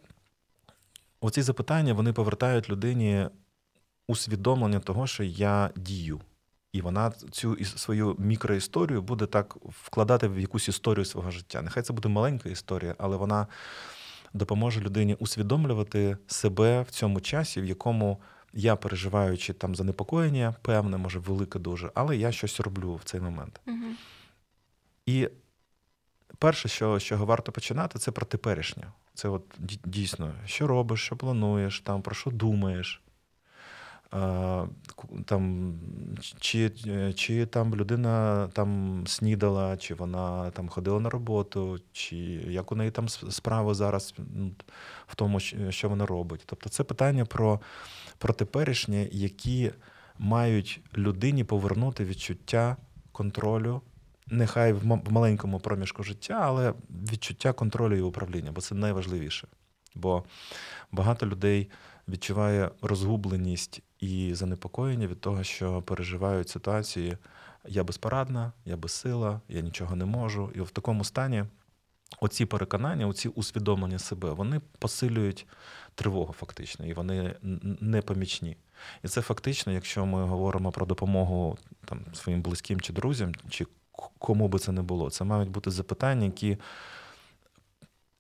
оці 1.21 1.43
запитання 1.43 1.93
вони 1.95 2.13
повертають 2.13 2.71
людині 2.71 3.29
усвідомлення 4.09 4.81
того, 4.81 5.07
що 5.07 5.25
я 5.25 5.71
дію. 5.77 6.21
І 6.75 6.81
вона 6.81 7.11
цю 7.11 7.65
свою 7.65 8.17
мікроісторію 8.19 9.03
буде 9.03 9.27
так 9.27 9.57
вкладати 9.65 10.29
в 10.29 10.39
якусь 10.39 10.69
історію 10.69 11.05
свого 11.05 11.31
життя. 11.31 11.63
Нехай 11.63 11.83
це 11.83 11.93
буде 11.93 12.09
маленька 12.09 12.49
історія, 12.49 12.95
але 12.99 13.17
вона 13.17 13.47
допоможе 14.33 14.81
людині 14.81 15.15
усвідомлювати 15.15 16.17
себе 16.27 16.83
в 16.83 16.91
цьому 16.91 17.21
часі, 17.21 17.61
в 17.61 17.65
якому 17.65 18.21
я 18.53 18.77
переживаючи 18.77 19.53
там 19.53 19.75
занепокоєння, 19.75 20.55
певне, 20.63 20.97
може, 20.97 21.19
велике 21.19 21.59
дуже, 21.59 21.91
але 21.95 22.17
я 22.17 22.33
щось 22.33 22.61
роблю 22.61 22.95
в 22.95 23.05
цей 23.05 23.21
момент. 23.21 23.61
Угу. 23.67 23.87
І 25.07 25.29
перше, 26.39 26.69
що, 26.69 26.99
з 26.99 27.03
чого 27.03 27.27
варто 27.27 27.53
починати, 27.53 27.99
це 27.99 28.11
про 28.11 28.27
теперішнє. 28.27 28.93
Це 29.15 29.29
от 29.29 29.45
дійсно, 29.85 30.33
що 30.47 30.67
робиш, 30.67 31.01
що 31.01 31.17
плануєш, 31.17 31.81
там, 31.81 32.03
про 32.03 32.15
що 32.15 32.31
думаєш. 32.31 33.04
Е, 34.15 34.67
Там, 35.25 35.75
чи, 36.41 36.71
чи 37.17 37.47
там 37.47 37.75
людина 37.75 38.47
там 38.53 39.03
снідала, 39.07 39.77
чи 39.77 39.95
вона 39.95 40.51
там 40.51 40.69
ходила 40.69 41.01
на 41.01 41.11
роботу, 41.11 41.79
чи 41.93 42.17
як 42.49 42.73
у 42.73 42.77
неї 42.77 42.91
там 42.91 43.09
с- 43.09 43.31
справи 43.31 43.75
зараз 43.75 44.15
ну, 44.19 44.51
в 45.07 45.15
тому, 45.15 45.41
що 45.71 45.89
вона 45.89 46.07
робить. 46.07 46.43
Тобто 46.47 46.69
це 46.69 46.85
питання 46.85 47.25
про, 47.25 47.61
про 48.19 48.33
теперішнє, 48.35 49.09
які 49.13 49.73
мають 50.19 50.81
людині 50.97 51.45
повернути 51.45 52.05
відчуття 52.05 52.77
контролю 53.13 53.81
нехай 54.27 54.73
в 54.73 54.87
маленькому 55.11 55.61
проміжку 55.61 56.03
життя, 56.03 56.41
але 56.43 56.75
відчуття 57.13 57.53
контролю 57.53 57.97
і 57.97 58.01
управління, 58.01 58.53
бо 58.53 58.61
це 58.61 58.75
найважливіше. 58.75 59.49
Бо 59.95 60.25
багато 60.93 61.27
людей 61.27 61.71
відчуває 62.09 62.71
розгубленість 62.83 63.83
і 64.05 64.35
занепокоєння 64.35 65.07
від 65.07 65.21
того, 65.21 65.45
що 65.45 65.83
переживають 65.83 66.49
ситуації 66.49 67.17
я 67.69 67.85
безпорадна, 67.85 68.53
я 68.65 68.77
безсила, 68.77 69.41
я 69.49 69.61
нічого 69.61 69.97
не 69.97 70.05
можу. 70.05 70.51
І 70.55 70.61
в 70.61 70.71
такому 70.71 71.05
стані 71.05 71.45
оці 72.21 72.47
переконання, 72.47 73.07
оці 73.07 73.29
усвідомлення 73.29 73.99
себе, 73.99 74.31
вони 74.31 74.61
посилюють 74.79 75.47
тривогу 75.95 76.33
фактично, 76.33 76.87
і 76.87 76.93
вони 76.93 77.35
непомічні. 77.81 78.57
І 79.03 79.09
це 79.09 79.23
фактично, 79.23 79.73
якщо 79.73 80.07
ми 80.07 80.25
говоримо 80.25 80.73
про 80.73 80.87
допомогу 80.87 81.59
там, 81.85 82.01
своїм 82.13 82.43
близьким 82.43 82.81
чи 82.81 82.93
друзям, 82.93 83.33
чи 83.51 83.67
кому 84.19 84.49
би 84.49 84.59
це 84.59 84.73
не 84.73 84.83
було, 84.83 85.11
це 85.11 85.25
мають 85.25 85.51
бути 85.51 85.71
запитання, 85.71 86.25
які, 86.25 86.59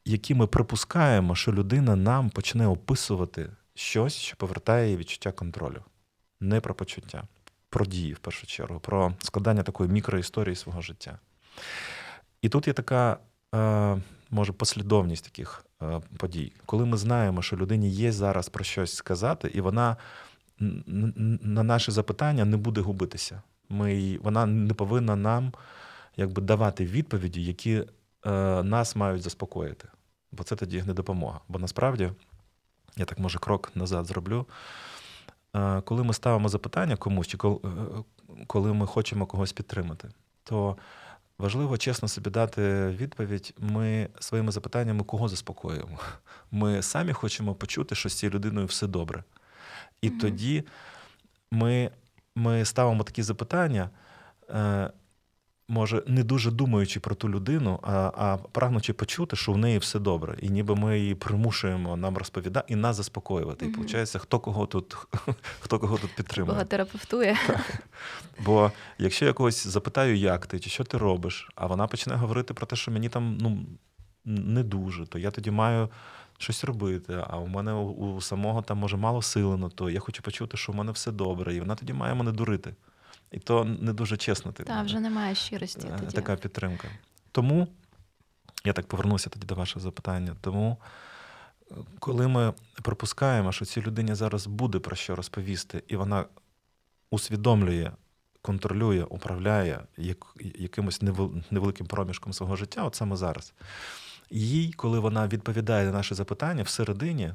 які 0.04 0.34
ми 0.34 0.46
припускаємо, 0.46 1.34
що 1.34 1.52
людина 1.52 1.96
нам 1.96 2.30
почне 2.30 2.66
описувати 2.66 3.50
щось, 3.74 4.14
що 4.14 4.36
повертає 4.36 4.90
їй 4.90 4.96
відчуття 4.96 5.32
контролю. 5.32 5.82
Не 6.40 6.60
про 6.60 6.74
почуття, 6.74 7.24
про 7.70 7.86
дії 7.86 8.12
в 8.12 8.18
першу 8.18 8.46
чергу, 8.46 8.80
про 8.80 9.14
складання 9.18 9.62
такої 9.62 9.90
мікроісторії 9.90 10.56
свого 10.56 10.80
життя. 10.80 11.18
І 12.42 12.48
тут 12.48 12.66
є 12.66 12.72
така, 12.72 13.18
е, 13.54 13.96
може, 14.30 14.52
послідовність 14.52 15.24
таких 15.24 15.64
е, 15.82 16.00
подій, 16.16 16.52
коли 16.66 16.86
ми 16.86 16.96
знаємо, 16.96 17.42
що 17.42 17.56
людині 17.56 17.90
є 17.90 18.12
зараз 18.12 18.48
про 18.48 18.64
щось 18.64 18.94
сказати, 18.94 19.50
і 19.54 19.60
вона 19.60 19.96
на 20.58 21.62
наші 21.62 21.90
запитання 21.90 22.44
не 22.44 22.56
буде 22.56 22.80
губитися. 22.80 23.42
Ми, 23.68 24.18
вона 24.22 24.46
не 24.46 24.74
повинна 24.74 25.16
нам 25.16 25.52
якби, 26.16 26.42
давати 26.42 26.86
відповіді, 26.86 27.42
які 27.42 27.84
е, 28.26 28.30
нас 28.62 28.96
мають 28.96 29.22
заспокоїти. 29.22 29.88
Бо 30.32 30.44
це 30.44 30.56
тоді 30.56 30.82
не 30.82 30.94
допомога. 30.94 31.40
Бо 31.48 31.58
насправді, 31.58 32.10
я 32.96 33.04
так 33.04 33.18
може 33.18 33.38
крок 33.38 33.72
назад 33.74 34.06
зроблю. 34.06 34.46
Е, 35.56 35.80
коли 35.80 36.04
ми 36.04 36.14
ставимо 36.14 36.48
запитання 36.48 36.96
комусь, 36.96 37.26
чи 37.26 37.36
е, 37.36 37.50
коли 38.46 38.72
ми 38.72 38.86
хочемо 38.86 39.26
когось 39.26 39.52
підтримати, 39.52 40.08
то 40.44 40.76
важливо 41.38 41.78
чесно 41.78 42.08
собі 42.08 42.30
дати 42.30 42.88
відповідь. 42.88 43.54
Ми 43.58 44.08
своїми 44.20 44.52
запитаннями 44.52 45.02
кого 45.04 45.28
заспокоюємо. 45.28 45.98
Ми 46.50 46.82
самі 46.82 47.12
хочемо 47.12 47.54
почути, 47.54 47.94
що 47.94 48.08
з 48.08 48.14
цією 48.14 48.34
людиною 48.34 48.66
все 48.66 48.86
добре. 48.86 49.24
І 50.00 50.08
Мгм. 50.10 50.18
тоді 50.18 50.64
ми, 51.50 51.90
ми 52.34 52.64
ставимо 52.64 53.02
такі 53.04 53.22
запитання, 53.22 53.90
е, 54.50 54.90
може, 55.68 56.02
не 56.06 56.22
дуже 56.22 56.50
думаючи 56.50 57.00
про 57.00 57.14
ту 57.14 57.28
людину, 57.28 57.80
а 57.82 58.12
а 58.16 58.36
прагнучи 58.36 58.92
почути, 58.92 59.36
що 59.36 59.52
в 59.52 59.58
неї 59.58 59.78
все 59.78 59.98
добре. 59.98 60.36
І 60.42 60.48
ніби 60.48 60.74
ми 60.74 60.98
її 60.98 61.14
примушуємо 61.14 61.96
нам 61.96 62.16
розповідати 62.16 62.72
і 62.72 62.76
нас 62.76 62.96
заспокоювати. 62.96 63.66
І 63.66 63.68
виходить, 63.68 64.16
хто 64.16 64.40
кого 64.40 64.66
тут 64.66 64.96
хто 65.60 65.78
кого 65.78 65.98
тут 65.98 66.16
підтримує. 66.16 66.54
Боготерапевтує. 66.54 67.36
Бо 68.44 68.72
якщо 68.98 69.24
я 69.24 69.32
когось 69.32 69.66
запитаю, 69.66 70.16
як 70.16 70.46
ти, 70.46 70.60
чи 70.60 70.70
що 70.70 70.84
ти 70.84 70.98
робиш, 70.98 71.48
а 71.54 71.66
вона 71.66 71.86
почне 71.86 72.14
говорити 72.14 72.54
про 72.54 72.66
те, 72.66 72.76
що 72.76 72.90
мені 72.90 73.08
там 73.08 73.38
ну, 73.40 73.66
не 74.24 74.62
дуже, 74.62 75.06
то 75.06 75.18
я 75.18 75.30
тоді 75.30 75.50
маю. 75.50 75.88
Щось 76.38 76.64
робити, 76.64 77.24
а 77.28 77.38
у 77.38 77.46
мене 77.46 77.72
у, 77.72 78.14
у 78.14 78.20
самого 78.20 78.62
там 78.62 78.78
може 78.78 78.96
мало 78.96 79.22
сили 79.22 79.56
на 79.56 79.68
то. 79.68 79.90
Я 79.90 80.00
хочу 80.00 80.22
почути, 80.22 80.56
що 80.56 80.72
в 80.72 80.74
мене 80.74 80.92
все 80.92 81.12
добре, 81.12 81.54
і 81.54 81.60
вона 81.60 81.74
тоді 81.74 81.92
має 81.92 82.14
мене 82.14 82.32
дурити. 82.32 82.74
І 83.34 83.38
то 83.38 83.64
не 83.64 83.92
дуже 83.92 84.16
чесно. 84.16 84.52
Так, 84.52 84.84
вже 84.84 85.00
немає 85.00 85.34
щирості. 85.34 85.88
Е, 85.88 85.96
тоді. 86.00 86.16
Така 86.16 86.36
підтримка. 86.36 86.88
Тому 87.32 87.68
я 88.64 88.72
так 88.72 88.86
повернуся 88.86 89.30
тоді 89.30 89.46
до 89.46 89.54
вашого 89.54 89.80
запитання. 89.80 90.36
Тому, 90.40 90.76
е, 91.70 91.74
коли 91.98 92.28
ми 92.28 92.52
пропускаємо, 92.82 93.52
що 93.52 93.64
цій 93.64 93.82
людині 93.82 94.14
зараз 94.14 94.46
буде 94.46 94.78
про 94.78 94.96
що 94.96 95.16
розповісти, 95.16 95.82
і 95.88 95.96
вона 95.96 96.24
усвідомлює, 97.10 97.90
контролює, 98.42 99.04
управляє 99.04 99.80
як, 99.96 100.26
якимось 100.58 101.02
невеликим 101.50 101.86
проміжком 101.86 102.32
свого 102.32 102.56
життя, 102.56 102.84
от 102.84 102.94
саме 102.94 103.16
зараз. 103.16 103.52
Їй, 104.30 104.72
коли 104.72 104.98
вона 104.98 105.28
відповідає 105.28 105.86
на 105.86 105.92
наше 105.92 106.14
запитання, 106.14 106.62
всередині 106.62 107.32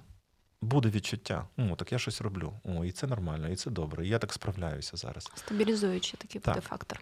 буде 0.62 0.90
відчуття. 0.90 1.48
О, 1.58 1.76
так 1.76 1.92
я 1.92 2.00
щось 2.00 2.22
роблю. 2.22 2.54
О, 2.64 2.86
і 2.86 2.92
це 2.92 3.08
нормально, 3.08 3.50
і 3.50 3.56
це 3.56 3.70
добре. 3.70 4.06
І 4.06 4.10
я 4.10 4.20
так 4.20 4.34
справляюся 4.34 4.98
зараз. 4.98 5.32
Стабілізуючий 5.36 6.18
такий 6.18 6.42
так. 6.42 6.56
буде 6.56 6.68
фактор. 6.68 7.02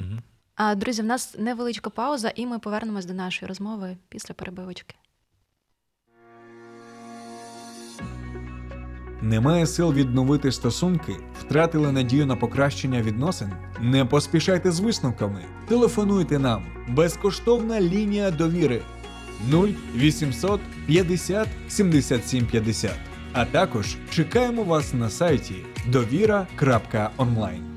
Угу. 0.00 0.18
А 0.54 0.74
друзі, 0.74 1.02
в 1.02 1.04
нас 1.04 1.34
невеличка 1.38 1.90
пауза, 1.90 2.32
і 2.36 2.46
ми 2.46 2.58
повернемось 2.58 3.04
до 3.04 3.14
нашої 3.14 3.48
розмови 3.48 3.96
після 4.08 4.34
перебивочки. 4.34 4.94
Немає 9.22 9.66
сил 9.66 9.92
відновити 9.92 10.52
стосунки, 10.52 11.16
втратили 11.40 11.92
надію 11.92 12.26
на 12.26 12.36
покращення 12.36 13.02
відносин. 13.02 13.52
Не 13.80 14.04
поспішайте 14.04 14.72
з 14.72 14.80
висновками. 14.80 15.44
Телефонуйте 15.68 16.38
нам. 16.38 16.66
Безкоштовна 16.88 17.80
лінія 17.80 18.30
довіри 18.30 18.82
0800 19.50 20.60
50 20.86 21.48
77 21.68 22.46
50. 22.46 22.92
А 23.32 23.44
також 23.44 23.96
чекаємо 24.10 24.64
вас 24.64 24.94
на 24.94 25.10
сайті 25.10 25.54
довіра.онлайн. 25.86 27.68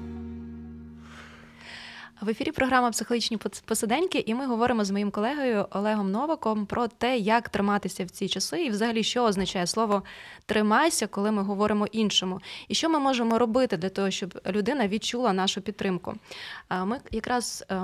В 2.21 2.29
ефірі 2.29 2.51
програма 2.51 2.91
Психологічні 2.91 3.37
посиденьки, 3.65 4.23
і 4.25 4.35
ми 4.35 4.45
говоримо 4.45 4.85
з 4.85 4.91
моїм 4.91 5.11
колегою 5.11 5.67
Олегом 5.71 6.11
Новаком 6.11 6.65
про 6.65 6.87
те, 6.87 7.17
як 7.17 7.49
триматися 7.49 8.05
в 8.05 8.09
ці 8.09 8.27
часи, 8.27 8.63
і 8.63 8.69
взагалі 8.69 9.03
що 9.03 9.23
означає 9.23 9.67
слово 9.67 10.03
тримайся, 10.45 11.07
коли 11.07 11.31
ми 11.31 11.43
говоримо 11.43 11.87
іншому, 11.91 12.41
і 12.67 12.75
що 12.75 12.89
ми 12.89 12.99
можемо 12.99 13.39
робити 13.39 13.77
для 13.77 13.89
того, 13.89 14.11
щоб 14.11 14.39
людина 14.47 14.87
відчула 14.87 15.33
нашу 15.33 15.61
підтримку. 15.61 16.15
Ми 16.85 16.99
якраз 17.11 17.65
е, 17.71 17.81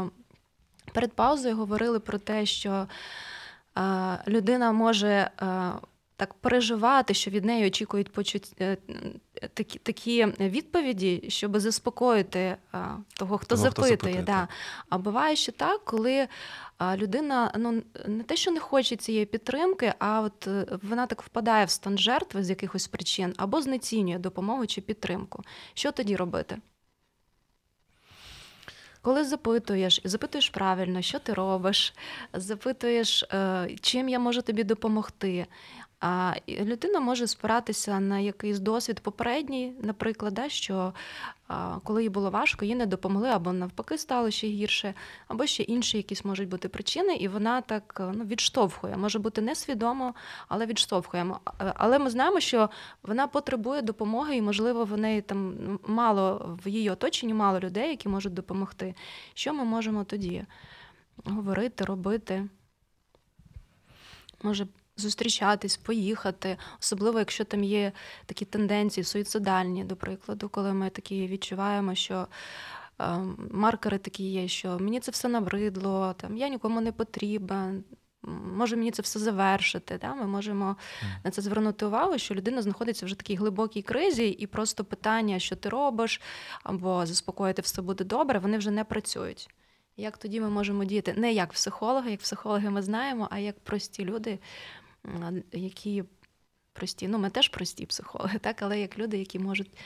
перед 0.94 1.14
паузою 1.14 1.56
говорили 1.56 2.00
про 2.00 2.18
те, 2.18 2.46
що 2.46 2.88
людина 4.28 4.72
може 4.72 5.30
так 6.18 6.34
переживати, 6.34 7.14
що 7.14 7.32
від 7.32 7.46
неї 7.46 7.68
очікують 7.68 8.12
почуть 8.12 8.56
е, 8.62 8.78
такі 9.54 9.80
такі 9.80 10.26
відповіді, 10.26 11.24
щоб 11.28 11.60
заспокоїти 11.60 12.58
того, 13.14 13.38
хто 13.38 13.56
того, 13.56 13.62
запитує. 13.62 13.98
Хто 13.98 14.06
запитує 14.06 14.24
да. 14.24 14.48
А 14.90 14.98
буває 14.98 15.36
ще 15.36 15.52
так, 15.52 15.86
коли 15.86 16.28
людина 16.96 17.52
ну 17.58 17.84
не 18.08 18.24
те, 18.24 18.36
що 18.36 18.52
не 18.52 18.60
хоче 18.60 18.96
цієї 18.96 19.26
підтримки, 19.26 19.94
а 20.00 20.22
от 20.22 20.48
е, 20.48 20.66
вона 20.84 21.08
так 21.08 21.22
впадає 21.22 21.66
в 21.66 21.70
стан 21.70 21.98
жертви 21.98 22.44
з 22.44 22.50
якихось 22.50 22.88
причин 22.88 23.34
або 23.38 23.62
знецінює 23.62 24.18
допомогу 24.18 24.66
чи 24.66 24.82
підтримку. 24.82 25.44
Що 25.74 25.92
тоді 25.92 26.16
робити? 26.16 26.58
Коли 29.08 29.24
запитуєш, 29.24 30.02
і 30.06 30.08
запитуєш 30.08 30.50
правильно, 30.50 31.02
що 31.02 31.20
ти 31.20 31.34
робиш, 31.34 31.94
запитуєш, 32.34 33.24
е, 33.24 33.70
чим 33.82 34.10
я 34.10 34.20
можу 34.20 34.42
тобі 34.42 34.64
допомогти. 34.64 35.48
А 36.00 36.34
людина 36.50 37.00
може 37.00 37.28
спиратися 37.28 38.00
на 38.00 38.20
якийсь 38.20 38.60
досвід 38.60 39.00
попередній, 39.00 39.74
наприклад, 39.82 40.34
да, 40.34 40.50
що 40.50 40.94
коли 41.84 42.04
їй 42.04 42.10
було 42.10 42.30
важко, 42.30 42.66
їй 42.66 42.76
не 42.76 42.86
допомогли, 42.86 43.30
або 43.30 43.54
навпаки 43.54 43.98
стало 43.98 44.32
ще 44.32 44.48
гірше, 44.48 44.94
або 45.28 45.46
ще 45.46 45.64
інші 45.64 45.98
якісь 45.98 46.26
можуть 46.26 46.50
бути 46.50 46.70
причини, 46.70 47.16
і 47.16 47.28
вона 47.28 47.62
так 47.62 48.12
ну, 48.14 48.26
відштовхує. 48.26 48.98
Може 48.98 49.20
бути 49.20 49.42
несвідомо, 49.42 50.16
але 50.48 50.66
відштовхуємо. 50.66 51.40
Але 51.58 52.00
ми 52.00 52.10
знаємо, 52.10 52.40
що 52.40 52.70
вона 53.04 53.28
потребує 53.28 53.82
допомоги, 53.82 54.36
і, 54.36 54.42
можливо, 54.42 54.86
в 54.86 54.98
неї 54.98 55.22
там 55.22 55.56
мало 55.88 56.58
в 56.66 56.68
її 56.68 56.90
оточенні 56.90 57.34
мало 57.34 57.60
людей, 57.60 57.90
які 57.90 58.10
можуть 58.10 58.34
допомогти. 58.34 58.96
Що 59.34 59.54
ми 59.54 59.64
можемо 59.64 60.04
тоді 60.04 60.46
говорити, 61.26 61.86
робити? 61.86 62.48
Може 64.44 64.68
зустрічатись, 64.98 65.78
поїхати, 65.78 66.58
особливо 66.80 67.20
якщо 67.20 67.44
там 67.44 67.64
є 67.64 67.92
такі 68.26 68.46
тенденції 68.46 69.04
суїцидальні, 69.04 69.84
до 69.84 69.96
прикладу, 69.96 70.50
коли 70.50 70.74
ми 70.74 70.90
такі 70.90 71.28
відчуваємо, 71.28 71.96
що. 71.96 72.28
Ем, 73.00 73.50
маркери 73.52 73.98
такі 73.98 74.24
є, 74.24 74.48
що 74.48 74.80
мені 74.80 75.00
це 75.00 75.12
все 75.12 75.28
набридло, 75.28 76.16
там 76.18 76.38
я 76.38 76.48
нікому 76.48 76.82
не 76.82 76.92
потрібен, 76.92 77.84
може 78.28 78.76
мені 78.76 78.92
це 78.92 79.02
все 79.02 79.20
завершити. 79.20 79.98
Да? 80.02 80.16
Ми 80.16 80.28
можемо 80.28 80.66
mm. 80.66 81.08
на 81.24 81.32
це 81.32 81.42
звернути 81.42 81.86
увагу, 81.86 82.18
що 82.18 82.36
людина 82.36 82.62
знаходиться 82.62 83.06
вже 83.06 83.16
в 83.16 83.18
такій 83.18 83.36
глибокій 83.36 83.82
кризі, 83.82 84.28
і 84.30 84.48
просто 84.48 84.84
питання, 84.84 85.40
що 85.40 85.56
ти 85.56 85.70
робиш, 85.70 86.22
або 86.64 87.06
заспокоїти 87.06 87.62
все 87.62 87.82
буде 87.82 88.04
добре, 88.04 88.40
вони 88.40 88.58
вже 88.58 88.72
не 88.72 88.84
працюють. 88.84 89.50
Як 89.98 90.18
тоді 90.18 90.42
ми 90.42 90.50
можемо 90.50 90.86
діяти? 90.86 91.14
Не 91.18 91.34
як 91.34 91.54
психологи, 91.54 92.12
як 92.12 92.20
психологи 92.20 92.70
ми 92.70 92.82
знаємо, 92.82 93.28
а 93.32 93.40
як 93.40 93.60
прості 93.60 94.06
люди, 94.06 94.40
які 95.52 96.04
прості, 96.74 97.08
ну 97.08 97.18
ми 97.18 97.30
теж 97.30 97.50
прості 97.50 97.86
психологи, 97.86 98.40
так, 98.42 98.62
але 98.62 98.80
як 98.80 98.98
люди, 98.98 99.18
які 99.18 99.40
можуть 99.40 99.78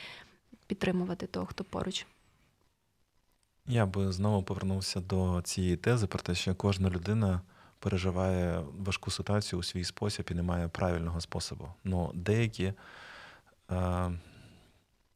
підтримувати 0.68 1.28
того, 1.28 1.46
хто 1.46 1.64
поруч. 1.64 2.06
Я 3.68 3.86
би 3.86 4.12
знову 4.12 4.44
повернувся 4.44 5.00
до 5.00 5.42
цієї 5.44 5.78
тези 5.78 6.08
про 6.08 6.20
те, 6.20 6.36
що 6.36 6.56
кожна 6.56 6.90
людина 6.90 7.42
переживає 7.80 8.64
важку 8.78 9.12
ситуацію 9.12 9.60
у 9.60 9.64
свій 9.64 9.84
спосіб 9.84 10.28
і 10.32 10.34
не 10.34 10.44
має 10.44 10.68
правильного 10.68 11.22
способу. 11.22 11.68
Ну, 11.84 12.12
деякі 12.14 12.74
е, 13.72 14.12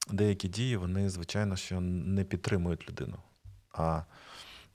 деякі 0.10 0.48
дії, 0.48 0.78
вони, 0.78 1.10
звичайно, 1.10 1.56
що 1.56 1.82
не 1.82 2.24
підтримують 2.24 2.90
людину, 2.90 3.18
а 3.72 4.04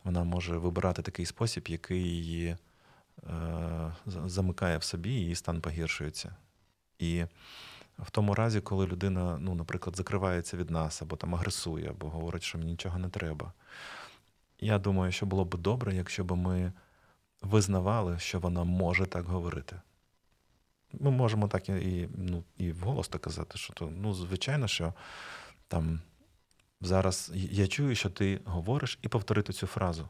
вона 0.05 0.25
може 0.25 0.57
вибирати 0.57 1.03
такий 1.03 1.27
спосіб, 1.27 1.69
який 1.69 2.03
її 2.03 2.57
замикає 4.07 4.79
в 4.79 4.83
собі, 4.83 5.11
її 5.11 5.35
стан 5.35 5.61
погіршується. 5.61 6.35
І 6.99 7.25
в 7.99 8.11
тому 8.11 8.35
разі, 8.35 8.61
коли 8.61 8.87
людина, 8.87 9.39
ну, 9.41 9.55
наприклад, 9.55 9.97
закривається 9.97 10.57
від 10.57 10.71
нас, 10.71 11.03
або 11.03 11.17
там 11.17 11.35
агресує, 11.35 11.91
або 11.91 12.09
говорить, 12.09 12.43
що 12.43 12.59
мені 12.59 12.71
нічого 12.71 12.99
не 12.99 13.09
треба. 13.09 13.53
Я 14.61 14.79
думаю, 14.79 15.13
що 15.13 15.27
було 15.27 15.45
б 15.45 15.57
добре, 15.57 15.95
якщо 15.95 16.25
б 16.25 16.37
ми 16.37 16.73
визнавали, 17.43 18.19
що 18.19 18.39
вона 18.39 18.65
може 18.65 19.07
так 19.07 19.25
говорити. 19.25 19.81
Ми 20.93 21.11
можемо 21.11 21.49
так 21.49 21.69
і 21.69 22.09
ну, 22.17 22.45
і 22.57 22.73
вголос 22.73 23.09
так 23.09 23.21
казати, 23.21 23.59
що 23.59 23.73
то, 23.73 23.91
ну, 23.97 24.15
звичайно, 24.15 24.69
що 24.69 24.95
там 25.69 26.01
зараз 26.81 27.33
я 27.35 27.67
чую, 27.67 27.95
що 27.95 28.11
ти 28.11 28.41
говориш, 28.45 28.99
і 29.03 29.09
повторити 29.09 29.53
цю 29.53 29.67
фразу 29.67 30.09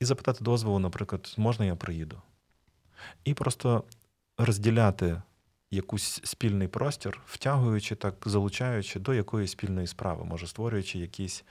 і 0.00 0.04
запитати 0.04 0.44
дозволу, 0.44 0.78
наприклад, 0.78 1.34
можна 1.36 1.64
я 1.64 1.76
приїду? 1.76 2.22
І 3.24 3.34
просто 3.34 3.84
розділяти 4.38 5.22
якийсь 5.70 6.20
спільний 6.24 6.68
простір, 6.68 7.20
втягуючи 7.26 7.94
так, 7.94 8.14
залучаючи 8.26 9.00
до 9.00 9.14
якоїсь 9.14 9.50
спільної 9.50 9.86
справи, 9.86 10.24
може 10.24 10.46
створюючи 10.46 10.98
якісь 10.98 11.44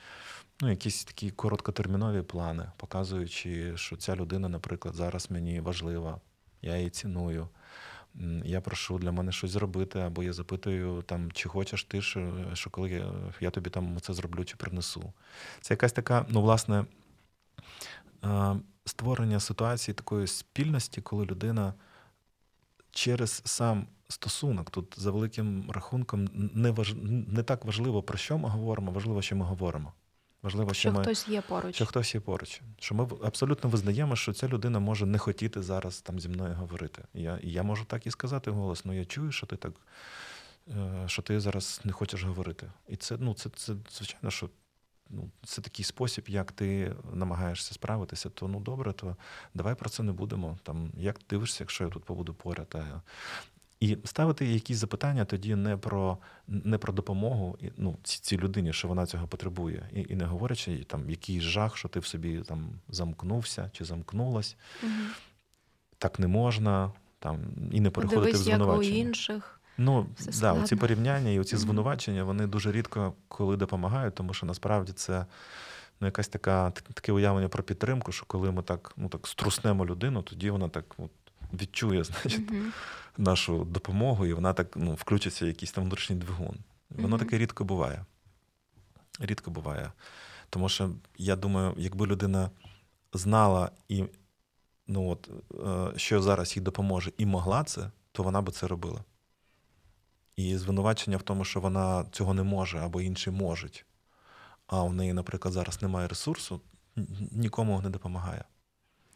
ну, 0.61 0.69
якісь 0.69 1.03
такі 1.03 1.31
короткотермінові 1.31 2.21
плани, 2.21 2.71
показуючи, 2.77 3.77
що 3.77 3.95
ця 3.95 4.15
людина, 4.15 4.49
наприклад, 4.49 4.95
зараз 4.95 5.31
мені 5.31 5.59
важлива, 5.59 6.21
я 6.61 6.77
її 6.77 6.89
ціную. 6.89 7.49
Я 8.43 8.61
прошу 8.61 8.97
для 8.97 9.11
мене 9.11 9.31
щось 9.31 9.51
зробити, 9.51 9.99
або 9.99 10.23
я 10.23 10.33
запитую, 10.33 11.01
там, 11.01 11.31
чи 11.31 11.49
хочеш 11.49 11.83
ти, 11.83 12.01
що 12.01 12.33
що 12.53 12.69
коли 12.69 12.89
я 12.89 13.13
я 13.39 13.49
тобі 13.49 13.69
там 13.69 13.97
це 14.01 14.13
зроблю 14.13 14.45
чи 14.45 14.55
принесу. 14.55 15.13
Це 15.61 15.73
якась 15.73 15.91
така, 15.91 16.25
ну, 16.29 16.41
власне, 16.41 16.85
створення 18.85 19.39
ситуації 19.39 19.95
такої 19.95 20.27
спільності, 20.27 21.01
коли 21.01 21.25
людина 21.25 21.73
через 22.91 23.41
сам 23.45 23.87
стосунок, 24.09 24.69
тут 24.69 24.95
за 24.97 25.11
великим 25.11 25.71
рахунком, 25.71 26.29
не 26.33 26.71
важ... 26.71 26.93
не 27.27 27.43
так 27.43 27.65
важливо, 27.65 28.03
про 28.03 28.17
що 28.17 28.37
ми 28.37 28.49
говоримо, 28.49 28.91
важливо, 28.91 29.21
що 29.21 29.35
ми 29.35 29.45
говоримо. 29.45 29.93
Важливо, 30.43 30.73
що, 30.73 30.89
Що 30.89 30.91
ми 30.91 31.03
хтось 31.03 31.27
є 31.27 31.41
поруч. 31.41 31.75
що 31.75 31.85
хтось 31.85 32.15
є 32.15 32.21
поруч. 32.21 32.61
Що 32.79 32.95
ми 32.95 33.07
абсолютно 33.23 33.69
визнаємо, 33.69 34.15
що 34.15 34.33
ця 34.33 34.47
людина 34.47 34.79
може 34.79 35.05
не 35.05 35.17
хотіти 35.17 35.61
зараз 35.61 36.01
там 36.01 36.19
зі 36.19 36.29
мною 36.29 36.53
говорити. 36.53 37.03
І 37.13 37.21
я, 37.21 37.39
і 37.43 37.51
я 37.51 37.63
можу 37.63 37.85
так 37.85 38.07
і 38.07 38.11
сказати 38.11 38.51
голос, 38.51 38.85
ну 38.85 38.93
я 38.93 39.05
чую, 39.05 39.31
що 39.31 39.47
ти 39.47 39.55
так, 39.55 39.73
е, 40.67 41.03
що 41.07 41.21
ти 41.21 41.39
зараз 41.39 41.81
не 41.83 41.91
хочеш 41.91 42.23
говорити. 42.23 42.71
І 42.87 42.95
це, 42.95 43.17
ну, 43.19 43.33
це, 43.33 43.49
це 43.49 43.73
звичайно, 43.91 44.31
що 44.31 44.49
ну, 45.09 45.29
це 45.45 45.61
такий 45.61 45.85
спосіб, 45.85 46.25
як 46.27 46.51
ти 46.51 46.95
намагаєшся 47.13 47.73
справитися, 47.73 48.29
то 48.29 48.47
ну 48.47 48.59
добре, 48.59 48.93
то 48.93 49.15
давай 49.53 49.75
про 49.75 49.89
це 49.89 50.03
не 50.03 50.11
будемо. 50.11 50.57
Там, 50.63 50.91
як 50.97 51.19
дивишся, 51.29 51.63
якщо 51.63 51.83
я 51.83 51.89
тут 51.89 52.03
побуду 52.03 52.33
поряд. 52.33 52.75
І 53.79 53.97
ставити 54.05 54.45
якісь 54.45 54.77
запитання 54.77 55.25
тоді 55.25 55.55
не 55.55 55.77
про, 55.77 56.17
не 56.47 56.77
про 56.77 56.93
допомогу 56.93 57.57
ну, 57.77 57.97
цій, 58.03 58.37
людині, 58.37 58.73
що 58.73 58.87
вона 58.87 59.05
цього 59.05 59.27
потребує, 59.27 59.89
і, 59.93 60.05
і 60.09 60.15
не 60.15 60.25
говорячи 60.25 60.83
там 60.83 61.09
якийсь 61.09 61.43
жах, 61.43 61.77
що 61.77 61.87
ти 61.87 61.99
в 61.99 62.05
собі 62.05 62.39
там 62.39 62.69
замкнувся 62.89 63.69
чи 63.73 63.85
замкнулась, 63.85 64.55
Мгм. 64.83 65.07
так 65.97 66.19
не 66.19 66.27
можна, 66.27 66.91
там, 67.19 67.39
і 67.71 67.81
не 67.81 67.89
переходити 67.89 68.31
Дивись, 68.31 68.47
в 68.47 68.49
як 68.49 68.77
у 68.77 68.83
інших. 68.83 69.61
Ну, 69.77 70.07
Все 70.15 70.25
да, 70.25 70.31
складно. 70.33 70.63
оці 70.63 70.75
порівняння 70.75 71.29
і 71.31 71.39
оці 71.39 71.57
звинувачення, 71.57 72.23
вони 72.23 72.47
дуже 72.47 72.71
рідко 72.71 73.13
коли 73.27 73.57
допомагають, 73.57 74.15
тому 74.15 74.33
що 74.33 74.45
насправді 74.45 74.91
це 74.91 75.25
ну, 76.01 76.07
якась 76.07 76.27
така, 76.27 76.71
таке 76.71 77.11
уявлення 77.11 77.47
про 77.49 77.63
підтримку, 77.63 78.11
що 78.11 78.25
коли 78.25 78.51
ми 78.51 78.63
так, 78.63 78.93
ну, 78.97 79.09
так 79.09 79.27
струснемо 79.27 79.85
людину, 79.85 80.21
тоді 80.21 80.49
вона 80.49 80.69
так 80.69 80.85
от, 80.97 81.11
відчує 81.53 82.03
значить, 82.03 82.51
Мгм. 82.51 82.73
нашу 83.17 83.63
допомогу, 83.65 84.25
і 84.25 84.33
вона 84.33 84.53
так 84.53 84.67
ну, 84.75 84.93
включиться 84.93 85.45
в 85.45 85.47
якийсь 85.47 85.71
там 85.71 85.83
внутрішній 85.83 86.15
двигун. 86.15 86.57
Воно 86.89 87.07
Мгм. 87.07 87.19
таке 87.19 87.37
рідко 87.37 87.63
буває. 87.63 88.05
Рідко 89.19 89.51
буває. 89.51 89.91
Тому 90.49 90.69
що 90.69 90.89
я 91.17 91.35
думаю, 91.35 91.73
якби 91.77 92.07
людина 92.07 92.49
знала 93.13 93.71
і 93.89 94.03
ну, 94.87 95.09
от, 95.09 95.29
е, 95.95 95.99
що 95.99 96.21
зараз 96.21 96.55
їй 96.57 96.63
допоможе, 96.63 97.11
і 97.17 97.25
могла 97.25 97.63
це, 97.63 97.91
то 98.11 98.23
вона 98.23 98.41
би 98.41 98.51
це 98.51 98.67
робила. 98.67 99.03
І 100.35 100.57
звинувачення 100.57 101.17
в 101.17 101.21
тому, 101.21 101.45
що 101.45 101.59
вона 101.59 102.05
цього 102.11 102.33
не 102.33 102.43
може 102.43 102.79
або 102.79 103.01
інші 103.01 103.31
можуть, 103.31 103.85
а 104.67 104.83
у 104.83 104.93
неї, 104.93 105.13
наприклад, 105.13 105.53
зараз 105.53 105.81
немає 105.81 106.07
ресурсу, 106.07 106.61
нікому 107.31 107.81
не 107.81 107.89
допомагає. 107.89 108.43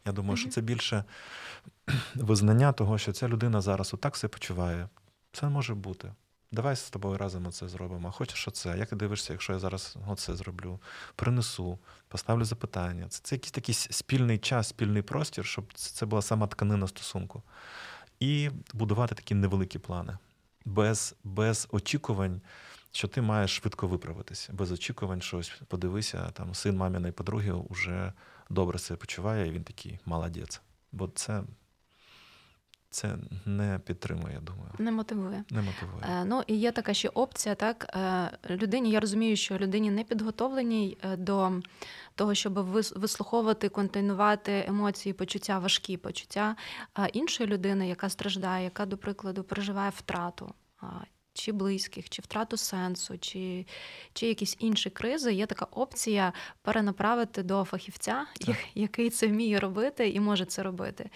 Я 0.04 0.12
думаю, 0.12 0.36
що 0.36 0.50
це 0.50 0.60
більше 0.60 1.04
визнання 2.14 2.72
того, 2.72 2.98
що 2.98 3.12
ця 3.12 3.28
людина 3.28 3.60
зараз 3.60 3.94
отак 3.94 4.16
себе 4.16 4.32
почуває. 4.32 4.88
Це 5.32 5.48
може 5.48 5.74
бути. 5.74 6.12
Давай 6.52 6.76
з 6.76 6.90
тобою 6.90 7.18
разом 7.18 7.52
це 7.52 7.68
зробимо. 7.68 8.12
Хочеш 8.12 8.48
оце? 8.48 8.78
Як 8.78 8.88
ти 8.88 8.96
дивишся, 8.96 9.32
якщо 9.32 9.52
я 9.52 9.58
зараз 9.58 9.96
оце 10.08 10.36
зроблю? 10.36 10.80
Принесу, 11.16 11.78
поставлю 12.08 12.44
запитання. 12.44 13.06
Це, 13.08 13.20
це 13.22 13.34
якийсь 13.34 13.52
такий 13.52 13.74
спільний 13.74 14.38
час, 14.38 14.68
спільний 14.68 15.02
простір, 15.02 15.46
щоб 15.46 15.72
це 15.74 16.06
була 16.06 16.22
сама 16.22 16.46
тканина 16.46 16.88
стосунку. 16.88 17.42
І 18.20 18.50
будувати 18.74 19.14
такі 19.14 19.34
невеликі 19.34 19.78
плани. 19.78 20.18
Без, 20.68 21.14
без 21.24 21.68
очікувань, 21.70 22.40
що 22.92 23.08
ти 23.08 23.20
маєш 23.20 23.56
швидко 23.56 23.88
виправитися. 23.88 24.52
Без 24.52 24.72
очікувань, 24.72 25.22
що 25.22 25.38
ось 25.38 25.62
подивися, 25.68 26.30
там 26.30 26.54
син 26.54 26.76
маміної 26.76 27.12
подруги 27.12 27.54
вже 27.70 28.12
добре 28.50 28.78
себе 28.78 28.98
почуває, 28.98 29.48
і 29.48 29.50
він 29.50 29.64
такий 29.64 29.98
молодець. 30.04 30.60
Бо 30.92 31.08
це, 31.08 31.42
це 32.90 33.16
не 33.46 33.78
підтримує, 33.84 34.34
я 34.34 34.40
думаю. 34.40 34.70
Не 34.78 34.92
мотивує. 34.92 35.44
Не 35.50 35.62
мотивує. 35.62 36.04
Е, 36.20 36.24
Ну 36.24 36.42
і 36.46 36.56
є 36.56 36.72
така 36.72 36.94
ще 36.94 37.08
опція, 37.08 37.54
так 37.54 37.96
е, 37.96 38.30
людині. 38.50 38.90
Я 38.90 39.00
розумію, 39.00 39.36
що 39.36 39.58
людині 39.58 39.90
не 39.90 40.04
підготовленій 40.04 40.98
е, 41.04 41.16
до 41.16 41.52
того, 42.14 42.34
щоб 42.34 42.58
вис- 42.58 42.98
вислуховувати, 42.98 43.68
контейнувати 43.68 44.64
емоції, 44.68 45.12
почуття, 45.12 45.58
важкі 45.58 45.96
почуття 45.96 46.56
іншої 47.12 47.48
людини, 47.50 47.88
яка 47.88 48.08
страждає, 48.08 48.64
яка, 48.64 48.86
до 48.86 48.96
прикладу, 48.98 49.42
переживає 49.44 49.90
втрату. 49.96 50.54
Чи 51.38 51.52
близьких, 51.52 52.08
чи 52.08 52.22
втрату 52.22 52.56
сенсу, 52.56 53.18
чи, 53.18 53.66
чи 54.12 54.26
якісь 54.26 54.56
інші 54.58 54.90
кризи, 54.90 55.32
є 55.32 55.46
така 55.46 55.66
опція 55.70 56.32
перенаправити 56.62 57.42
до 57.42 57.64
фахівця, 57.64 58.26
Так. 58.46 58.56
який 58.74 59.10
це 59.10 59.26
вміє 59.26 59.60
робити 59.60 60.08
і 60.08 60.20
може 60.20 60.44
це 60.44 60.62
робити. 60.62 61.10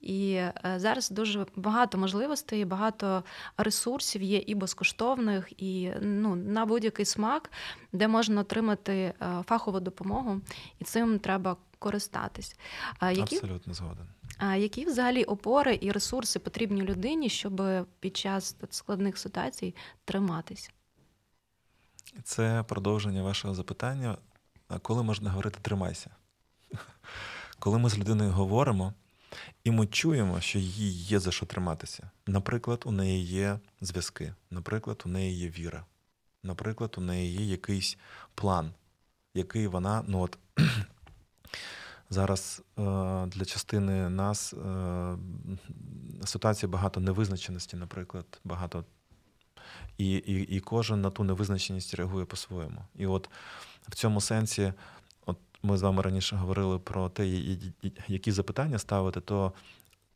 І 0.00 0.32
е, 0.32 0.52
зараз 0.76 1.10
дуже 1.10 1.46
багато 1.56 1.98
можливостей, 1.98 2.64
багато 2.64 3.24
ресурсів 3.56 4.22
є 4.22 4.38
і 4.46 4.54
безкоштовних, 4.54 5.62
і 5.62 5.90
ну, 6.00 6.36
на 6.36 6.66
будь-який 6.66 7.04
смак, 7.04 7.50
де 7.92 8.08
можна 8.08 8.40
отримати 8.40 8.92
е, 8.92 9.14
фахову 9.46 9.80
допомогу, 9.80 10.40
і 10.78 10.84
цим 10.84 11.18
треба 11.18 11.56
користатись. 11.78 12.56
Які, 13.02 13.20
Абсолютно 13.20 13.74
згоден. 13.74 14.06
А 14.36 14.56
які 14.56 14.84
взагалі 14.84 15.24
опори 15.24 15.78
і 15.80 15.90
ресурси 15.92 16.38
потрібні 16.38 16.82
людині, 16.82 17.28
щоб 17.28 17.62
під 18.00 18.16
час 18.16 18.56
складних 18.70 19.18
ситуацій 19.18 19.74
триматись? 20.04 20.70
Це 22.24 22.64
продовження 22.68 23.22
вашого 23.22 23.54
запитання. 23.54 24.18
Коли 24.82 25.02
можна 25.02 25.30
говорити 25.30 25.58
тримайся? 25.62 26.10
Коли 27.58 27.78
ми 27.78 27.88
з 27.88 27.98
людиною 27.98 28.30
говоримо, 28.30 28.94
і 29.64 29.70
ми 29.70 29.86
чуємо, 29.86 30.40
що 30.40 30.58
їй 30.58 30.92
є 30.92 31.18
за 31.18 31.32
що 31.32 31.46
триматися. 31.46 32.10
Наприклад, 32.26 32.82
у 32.86 32.92
неї 32.92 33.24
є 33.24 33.58
зв'язки, 33.80 34.34
наприклад, 34.50 35.02
у 35.06 35.08
неї 35.08 35.38
є 35.38 35.48
віра, 35.48 35.84
наприклад, 36.42 36.94
у 36.98 37.00
неї 37.00 37.34
є 37.34 37.44
якийсь 37.44 37.98
план, 38.34 38.74
який 39.34 39.66
вона, 39.66 40.04
ну 40.06 40.20
от 40.20 40.38
зараз 42.10 42.62
е, 42.78 42.82
для 43.26 43.44
частини 43.44 44.08
нас 44.08 44.52
е, 44.52 45.16
ситуації 46.24 46.70
багато 46.70 47.00
невизначеності, 47.00 47.76
наприклад, 47.76 48.40
багато 48.44 48.84
і, 49.98 50.10
і, 50.10 50.56
і 50.56 50.60
кожен 50.60 51.00
на 51.00 51.10
ту 51.10 51.24
невизначеність 51.24 51.94
реагує 51.94 52.24
по-своєму. 52.24 52.84
І 52.94 53.06
от 53.06 53.30
в 53.88 53.94
цьому 53.94 54.20
сенсі, 54.20 54.72
от 55.26 55.38
ми 55.62 55.76
з 55.76 55.82
вами 55.82 56.02
раніше 56.02 56.36
говорили 56.36 56.78
про 56.78 57.08
те, 57.08 57.26
які 58.08 58.32
запитання 58.32 58.78
ставити, 58.78 59.20
то 59.20 59.52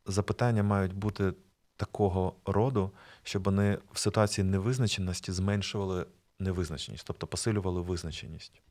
запитання 0.07 0.63
мають 0.63 0.95
бути 0.95 1.33
такого 1.77 2.35
роду, 2.47 2.91
щоб 3.23 3.45
вони 3.45 3.79
в 3.93 3.99
ситуації 3.99 4.45
невизначеності 4.45 5.33
зменшували 5.33 6.07
невизначеність, 6.39 7.07
тобто 7.07 7.27
посилювали 7.27 7.81
визначеність. 7.81 8.63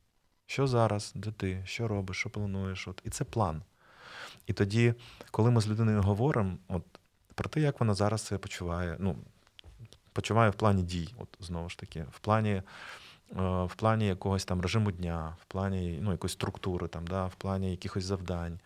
Що 0.50 0.68
зараз, 0.68 1.12
де 1.16 1.32
ти, 1.32 1.62
що 1.66 1.88
робиш, 1.88 2.18
що 2.18 2.30
плануєш? 2.30 2.88
От. 2.88 3.02
І 3.06 3.10
це 3.10 3.24
план. 3.24 3.62
І 4.48 4.54
тоді, 4.54 4.94
коли 5.32 5.52
ми 5.52 5.62
з 5.62 5.68
людиною 5.68 6.02
говоримо 6.02 6.58
от, 6.68 6.84
про 7.36 7.50
те, 7.50 7.62
як 7.62 7.80
вона 7.80 7.94
зараз 7.94 8.26
себе 8.26 8.40
почуває, 8.40 8.96
ну, 9.00 9.16
почуває 10.14 10.50
в 10.50 10.54
плані 10.54 10.84
дій, 10.84 11.14
от 11.18 11.28
знову 11.40 11.70
ж 11.70 11.78
таки, 11.78 12.06
в 12.12 12.20
плані, 12.20 12.50
е, 12.52 12.64
в 13.64 13.76
плані 13.76 14.08
якогось 14.08 14.46
там 14.46 14.62
режиму 14.62 14.92
дня, 14.92 15.36
в 15.42 15.46
плані 15.46 16.00
ну, 16.02 16.12
якоїсь 16.12 16.34
структури, 16.34 16.88
там, 16.88 17.08
да, 17.08 17.26
в 17.26 17.36
плані 17.36 17.72
якихось 17.72 18.04
завдань, 18.04 18.60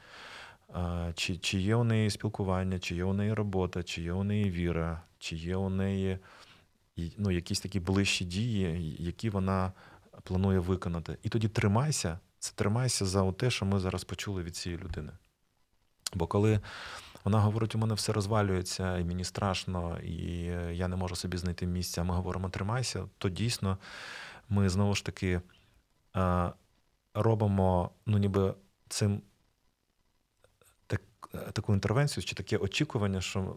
е, 0.76 1.14
чи, 1.16 1.38
чи 1.38 1.60
є 1.60 1.76
у 1.76 1.84
неї 1.84 2.10
спілкування, 2.10 2.80
чи 2.80 2.96
є 2.96 3.04
у 3.04 3.14
неї 3.14 3.34
робота, 3.34 3.84
чи 3.84 4.02
є 4.02 4.14
у 4.14 4.24
неї 4.24 4.52
віра, 4.52 5.02
чи 5.20 5.36
є 5.36 5.56
у 5.56 5.70
неї 5.70 6.20
ну, 7.18 7.32
якісь 7.32 7.60
такі 7.60 7.80
ближчі 7.80 8.26
дії, 8.26 8.96
які 9.00 9.30
вона 9.30 9.72
планує 10.24 10.60
виконати. 10.60 11.18
І 11.24 11.30
тоді 11.30 11.48
тримайся, 11.48 12.20
це 12.40 12.54
тримайся 12.56 13.06
за 13.06 13.32
те, 13.32 13.50
що 13.50 13.66
ми 13.66 13.80
зараз 13.80 14.04
почули 14.04 14.44
від 14.44 14.56
цієї 14.56 14.82
людини. 14.82 15.12
Бо 16.14 16.28
коли 16.28 16.60
вона 17.24 17.40
говорить, 17.40 17.76
у 17.76 17.78
мене 17.78 17.94
все 17.94 18.14
розвалюється, 18.14 18.98
і 18.98 19.04
мені 19.04 19.24
страшно, 19.24 20.00
і 20.00 20.46
е, 20.46 20.74
я 20.74 20.88
не 20.88 20.96
можу 20.96 21.16
собі 21.16 21.38
знайти 21.38 21.66
місця, 21.66 22.04
ми 22.04 22.16
говоримо 22.16 22.50
тримайся, 22.50 23.10
то 23.18 23.30
дійсно 23.30 23.78
ми 24.50 24.70
знову 24.70 24.96
ж 24.96 25.06
таки 25.06 25.42
е, 26.16 26.52
робимо, 27.14 27.90
ну 28.06 28.18
ніби 28.18 28.54
цим 28.90 29.22
так, 30.88 31.02
таку 31.54 31.74
інтервенцію 31.74 32.24
чи 32.24 32.36
таке 32.36 32.58
очікування, 32.58 33.22
що 33.22 33.56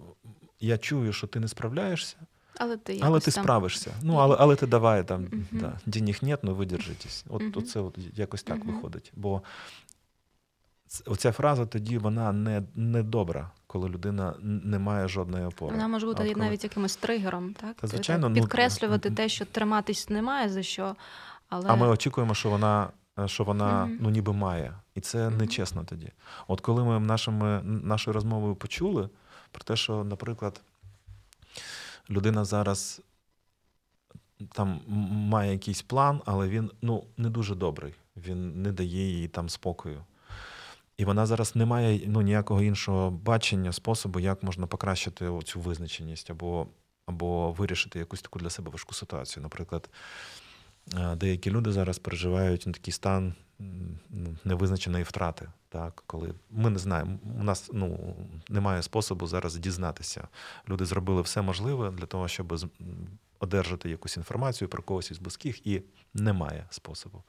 я 0.60 0.78
чую, 0.78 1.12
що 1.12 1.26
ти 1.26 1.40
не 1.40 1.48
справляєшся, 1.48 2.16
Але 2.58 2.76
ти, 2.76 3.00
але 3.02 3.20
ти 3.20 3.30
там- 3.30 3.44
справишся. 3.44 3.94
Ну, 4.02 4.14
але, 4.14 4.36
але 4.38 4.56
ти 4.56 4.66
давай 4.66 5.04
там, 5.04 5.26
да, 5.52 5.72
денег 5.86 6.18
нет, 6.22 6.40
ну 6.42 6.54
видержитесь. 6.54 7.24
От. 7.28 7.56
Оце 7.56 7.80
от 7.80 7.98
якось 8.14 8.42
так 8.42 8.64
виходить. 8.64 9.12
Бо 9.16 9.42
оця 11.06 11.32
фраза 11.32 11.66
тоді 11.66 11.98
вона 11.98 12.32
не, 12.32 12.62
не 12.74 13.02
добра, 13.02 13.50
коли 13.66 13.88
людина 13.88 14.34
не 14.42 14.78
має 14.78 15.08
жодної 15.08 15.44
опори. 15.44 15.72
Вона 15.72 15.88
може 15.88 16.06
бути 16.06 16.22
коли- 16.32 16.46
навіть 16.46 16.64
якимось 16.64 16.96
тригером, 16.96 17.54
так? 17.54 17.76
Та, 17.76 17.86
звичайно, 17.86 18.22
так 18.22 18.36
ну, 18.36 18.42
підкреслювати 18.42 19.08
мгм. 19.08 19.16
те, 19.16 19.28
що 19.28 19.44
триматись 19.44 20.08
немає 20.08 20.48
за 20.48 20.62
що. 20.62 20.96
Але 21.48 21.70
А 21.70 21.76
ми 21.76 21.88
очікуємо, 21.88 22.34
що 22.34 22.50
вона, 22.50 22.88
е, 23.18 23.28
що 23.28 23.44
вона 23.44 23.84
Мгм. 23.84 23.98
ну, 24.00 24.10
ніби 24.10 24.32
має. 24.32 24.72
І 24.94 25.00
це 25.00 25.28
Мгм. 25.28 25.38
нечесно 25.38 25.84
тоді. 25.84 26.12
От 26.48 26.60
коли 26.60 26.84
ми 26.84 27.00
нашими, 27.00 27.62
нашою 27.62 28.14
розмовою 28.14 28.54
почули 28.54 29.08
про 29.50 29.64
те, 29.64 29.76
що, 29.76 30.04
наприклад, 30.04 30.60
людина 32.10 32.44
зараз 32.44 33.02
там 34.52 34.80
має 35.10 35.52
якийсь 35.52 35.82
план, 35.82 36.22
але 36.24 36.48
він 36.48 36.70
ну, 36.82 37.04
не 37.16 37.30
дуже 37.30 37.54
добрий. 37.54 37.94
він 38.16 38.62
не 38.62 38.72
дає 38.72 39.10
їй 39.20 39.28
там 39.28 39.48
спокою. 39.48 40.04
І 40.96 41.04
вона 41.04 41.26
зараз 41.26 41.56
не 41.56 41.66
має 41.66 42.00
ну, 42.06 42.20
ніякого 42.20 42.62
іншого 42.62 43.10
бачення, 43.10 43.72
способу, 43.72 44.20
як 44.20 44.42
можна 44.42 44.66
покращити 44.66 45.30
цю 45.44 45.60
визначеність 45.60 46.30
або 46.30 46.66
або 47.06 47.52
вирішити 47.52 47.98
якусь 47.98 48.22
таку 48.22 48.38
для 48.38 48.50
себе 48.50 48.70
важку 48.70 48.94
ситуацію. 48.94 49.42
Наприклад, 49.42 49.90
е, 50.94 51.16
деякі 51.16 51.50
люди 51.50 51.72
зараз 51.72 51.98
переживають 51.98 52.64
такий 52.64 52.92
стан 52.92 53.26
ну, 53.26 53.45
невизначеної 54.44 55.04
втрати. 55.04 55.48
Так, 55.68 56.02
коли 56.06 56.34
ми 56.50 56.70
не 56.70 56.78
знаємо, 56.78 57.18
у 57.40 57.42
нас 57.42 57.70
ну, 57.72 58.16
немає 58.48 58.82
способу 58.82 59.26
зараз 59.26 59.56
дізнатися. 59.56 60.28
Люди 60.68 60.84
зробили 60.84 61.22
все 61.22 61.42
можливе 61.42 61.90
для 61.90 62.06
того, 62.06 62.28
щоб 62.28 62.68
одержати 63.38 63.90
якусь 63.90 64.16
інформацію 64.16 64.68
про 64.68 64.82
когось 64.82 65.10
із 65.10 65.18
близьких, 65.18 65.66
і 65.66 65.82
немає 66.14 66.66
способу. 66.70 67.22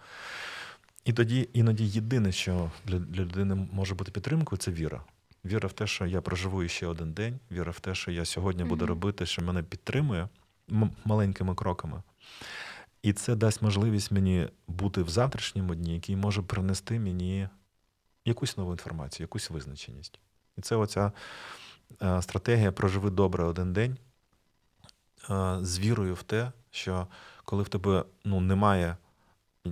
І 1.05 1.13
тоді 1.13 1.49
іноді 1.53 1.85
єдине, 1.85 2.31
що 2.31 2.71
для, 2.85 2.99
для 2.99 3.21
людини 3.21 3.67
може 3.71 3.95
бути 3.95 4.11
підтримкою, 4.11 4.59
це 4.59 4.71
віра. 4.71 5.03
Віра 5.45 5.69
в 5.69 5.73
те, 5.73 5.87
що 5.87 6.05
я 6.05 6.21
проживу 6.21 6.67
ще 6.67 6.87
один 6.87 7.13
день, 7.13 7.39
віра 7.51 7.71
в 7.71 7.79
те, 7.79 7.95
що 7.95 8.11
я 8.11 8.25
сьогодні 8.25 8.63
буду 8.63 8.85
робити, 8.85 9.25
що 9.25 9.41
мене 9.41 9.63
підтримує 9.63 10.29
маленькими 11.05 11.55
кроками. 11.55 12.01
І 13.01 13.13
це 13.13 13.35
дасть 13.35 13.61
можливість 13.61 14.11
мені 14.11 14.49
бути 14.67 15.03
в 15.03 15.09
завтрашньому 15.09 15.75
дні, 15.75 15.93
який 15.93 16.15
може 16.15 16.41
принести 16.41 16.99
мені 16.99 17.49
якусь 18.25 18.57
нову 18.57 18.71
інформацію, 18.71 19.23
якусь 19.23 19.49
визначеність. 19.49 20.19
І 20.57 20.61
це 20.61 20.75
оця 20.75 21.11
е, 22.01 22.21
стратегія 22.21 22.71
проживи 22.71 23.09
добре 23.09 23.43
один 23.43 23.73
день 23.73 23.97
е, 25.29 25.57
з 25.61 25.79
вірою 25.79 26.13
в 26.13 26.23
те, 26.23 26.51
що 26.71 27.07
коли 27.45 27.63
в 27.63 27.69
тебе 27.69 28.05
ну, 28.25 28.41
немає 28.41 28.97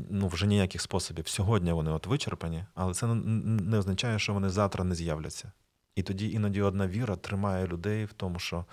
ну, 0.10 0.28
вже 0.28 0.48
ніяких 0.48 0.82
способів, 0.82 1.28
сьогодні 1.28 1.72
вони 1.72 1.92
от 1.92 2.08
вичерпані, 2.08 2.66
але 2.74 2.94
це 2.94 3.08
не 3.08 3.78
означає, 3.78 4.20
що 4.20 4.34
вони 4.34 4.50
завтра 4.50 4.84
не 4.84 4.96
з'являться. 4.96 5.52
І 5.96 6.04
тоді 6.04 6.32
іноді 6.32 6.62
одна 6.62 6.88
віра 6.88 7.16
тримає 7.16 7.68
людей 7.68 8.06
в 8.06 8.14
тому, 8.14 8.40
що 8.40 8.66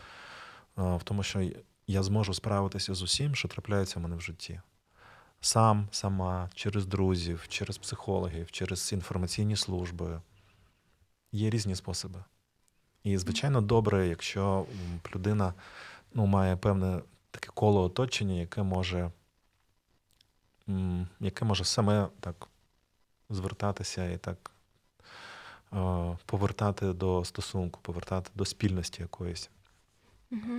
е, 0.78 0.96
в 0.96 1.02
тому, 1.02 1.22
що 1.22 1.50
я 1.86 2.02
зможу 2.02 2.34
справитися 2.34 2.94
з 2.94 3.02
усім, 3.02 3.34
що 3.34 3.48
трапляється 3.48 3.98
в 3.98 4.02
мене 4.02 4.16
в 4.16 4.20
житті. 4.20 4.60
Сам, 5.40 5.88
сама, 5.90 6.50
через 6.54 6.86
друзів, 6.86 7.48
через 7.48 7.78
психологів, 7.78 8.50
через 8.50 8.92
інформаційні 8.92 9.56
служби. 9.56 10.20
Є 11.32 11.50
різні 11.50 11.76
способи. 11.76 12.24
І, 13.04 13.18
звичайно, 13.18 13.60
добре, 13.60 14.08
якщо 14.08 14.66
людина 15.14 15.54
ну, 16.14 16.26
має 16.26 16.56
певне 16.56 17.00
таке 17.30 17.48
коло 17.54 17.82
оточення, 17.82 18.34
яке 18.34 18.62
може 18.62 19.10
яке 21.20 21.44
може 21.44 21.64
саме 21.64 22.08
так 22.20 22.48
звертатися 23.30 24.10
і 24.10 24.18
так 24.18 24.50
повертати 26.26 26.92
до 26.92 27.24
стосунку, 27.24 27.80
повертати 27.82 28.30
до 28.34 28.44
спільності 28.44 29.02
якоїсь. 29.02 29.50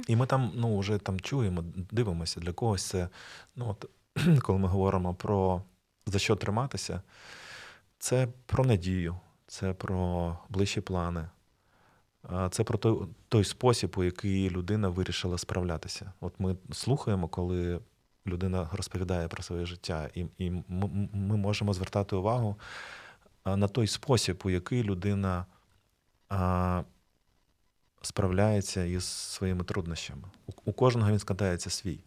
І 0.08 0.16
ми 0.16 0.26
там 0.26 0.52
ну, 0.56 0.80
вже 0.80 0.98
там 0.98 1.20
чуємо, 1.20 1.64
дивимося, 1.92 2.40
для 2.40 2.52
когось 2.52 2.84
це, 2.84 3.10
ну, 3.56 3.70
от, 3.70 3.90
коли 4.42 4.60
ми 4.60 4.68
говоримо 4.68 5.14
про 5.14 5.62
за 6.06 6.20
що 6.20 6.36
триматися, 6.36 7.02
це 8.00 8.28
про 8.46 8.66
надію, 8.66 9.16
це 9.48 9.74
про 9.74 10.38
ближчі 10.50 10.82
плани, 10.82 11.30
це 12.52 12.64
про 12.64 12.78
той, 12.78 13.08
той 13.30 13.44
спосіб, 13.44 13.94
у 13.98 14.04
який 14.04 14.50
людина 14.50 14.90
вирішила 14.90 15.38
справлятися. 15.38 16.14
От 16.22 16.34
ми 16.40 16.56
слухаємо, 16.72 17.28
коли 17.28 17.80
людина 18.28 18.70
розповідає 18.72 19.28
про 19.28 19.44
своє 19.44 19.66
життя, 19.66 20.10
і 20.16 20.26
і 20.38 20.52
ми, 20.68 21.38
можемо 21.38 21.74
звертати 21.74 22.16
увагу 22.16 22.56
на 23.46 23.68
той 23.68 23.88
спосіб, 23.88 24.42
у 24.44 24.50
який 24.50 24.84
людина 24.84 25.46
справляється 28.06 28.84
із 28.84 29.04
своїми 29.06 29.64
труднощами. 29.64 30.24
У, 30.66 30.74
кожного 30.74 31.12
він 31.12 31.20
складається 31.20 31.70
свій. 31.70 32.00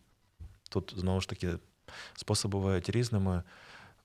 Тут 0.71 0.95
знову 0.97 1.21
ж 1.21 1.29
таки 1.29 1.53
способи 2.15 2.53
бувають 2.53 2.91
різними. 2.91 3.43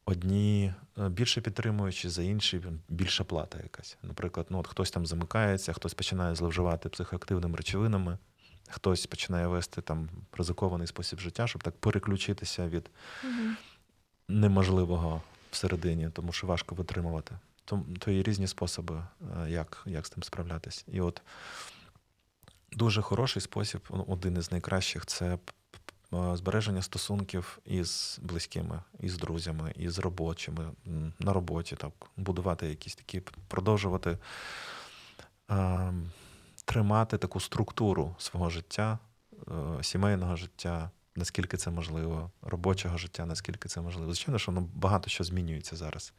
Одні 0.06 0.73
е, 0.97 1.10
більше 1.10 1.41
підтримуючи, 1.41 2.10
за 2.10 2.23
інші 2.23 2.62
більша 2.89 3.23
плата 3.23 3.60
якась. 3.63 3.97
Наприклад, 4.04 4.47
ну 4.49 4.60
от 4.60 4.67
хтось 4.67 4.91
там 4.91 5.06
замикається, 5.06 5.73
хтось 5.73 5.93
починає 5.93 6.36
зловживати 6.36 6.89
психоактивними 6.89 7.58
речовинами, 7.58 8.17
хтось 8.69 9.06
починає 9.06 9.47
вести 9.47 9.82
там 9.82 10.10
ризикований 10.32 10.88
спосіб 10.88 11.19
життя, 11.19 11.47
щоб 11.47 11.63
так 11.63 11.75
переключитися 11.77 12.67
від 12.67 12.89
угу. 13.23 13.34
неможливого 14.27 15.21
всередині, 15.51 16.10
тому 16.10 16.32
що 16.32 16.47
важко 16.47 16.75
витримувати. 16.75 17.36
То, 17.65 17.86
то 17.99 18.12
є 18.12 18.23
різні 18.23 18.47
способи, 18.47 19.04
е, 19.21 19.49
як 19.49 19.84
як 19.86 20.06
з 20.06 20.10
тим 20.10 20.23
справлятись. 20.23 20.86
І 20.88 21.01
от 21.01 21.21
дуже 22.71 23.01
хороший 23.01 23.41
спосіб, 23.41 23.81
ну, 23.89 24.05
один 24.07 24.38
із 24.38 24.51
найкращих 24.51 25.05
це 25.05 25.38
збереження 26.34 26.81
стосунків 26.81 27.60
із 27.65 28.19
близькими, 28.21 28.84
із 28.99 29.17
друзями, 29.17 29.73
із 29.75 29.99
робочими, 29.99 30.71
на 31.19 31.34
роботі, 31.34 31.75
так, 31.75 31.91
будувати 32.17 32.67
якісь 32.67 32.95
такі, 32.95 33.21
продовжувати 33.47 34.17
тримати 36.65 37.17
таку 37.17 37.39
структуру 37.39 38.15
свого 38.17 38.49
життя, 38.49 38.99
е, 39.34 39.84
сімейного 39.84 40.36
життя, 40.36 40.91
наскільки 41.15 41.57
це 41.57 41.71
можливо, 41.71 42.31
робочого 42.41 42.97
життя, 42.97 43.25
наскільки 43.25 43.69
це 43.69 43.81
можливо. 43.81 44.13
Звичайно, 44.13 44.39
що 44.39 44.51
воно 44.51 44.67
багато 44.73 45.10
що 45.10 45.23
змінюється 45.23 45.75
зараз. 45.75 46.13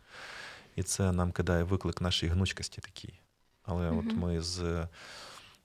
І 0.77 0.83
це 0.83 1.13
нам 1.13 1.33
кидає 1.33 1.63
виклик 1.63 2.01
нашій 2.01 2.27
гнучкості 2.27 2.81
такій. 2.81 3.21
Але 3.63 3.91
mm-hmm. 3.91 3.99
от 3.99 4.17
ми 4.17 4.41
з 4.41 4.89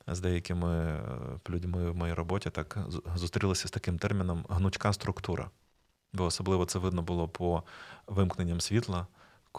з 0.07 0.19
деякими 0.19 0.75
е, 0.75 1.01
людьми 1.49 1.91
в 1.91 1.95
моїй 1.95 2.13
роботі 2.13 2.49
так 2.49 2.77
зустрілися 3.15 3.67
з 3.67 3.71
таким 3.71 3.99
терміном 3.99 4.45
гнучка 4.49 4.93
структура. 4.93 5.49
Бо 6.13 6.25
особливо 6.25 6.65
це 6.65 6.79
видно 6.79 7.01
було 7.01 7.27
по 7.27 7.63
вимкненням 8.07 8.61
світла 8.61 9.07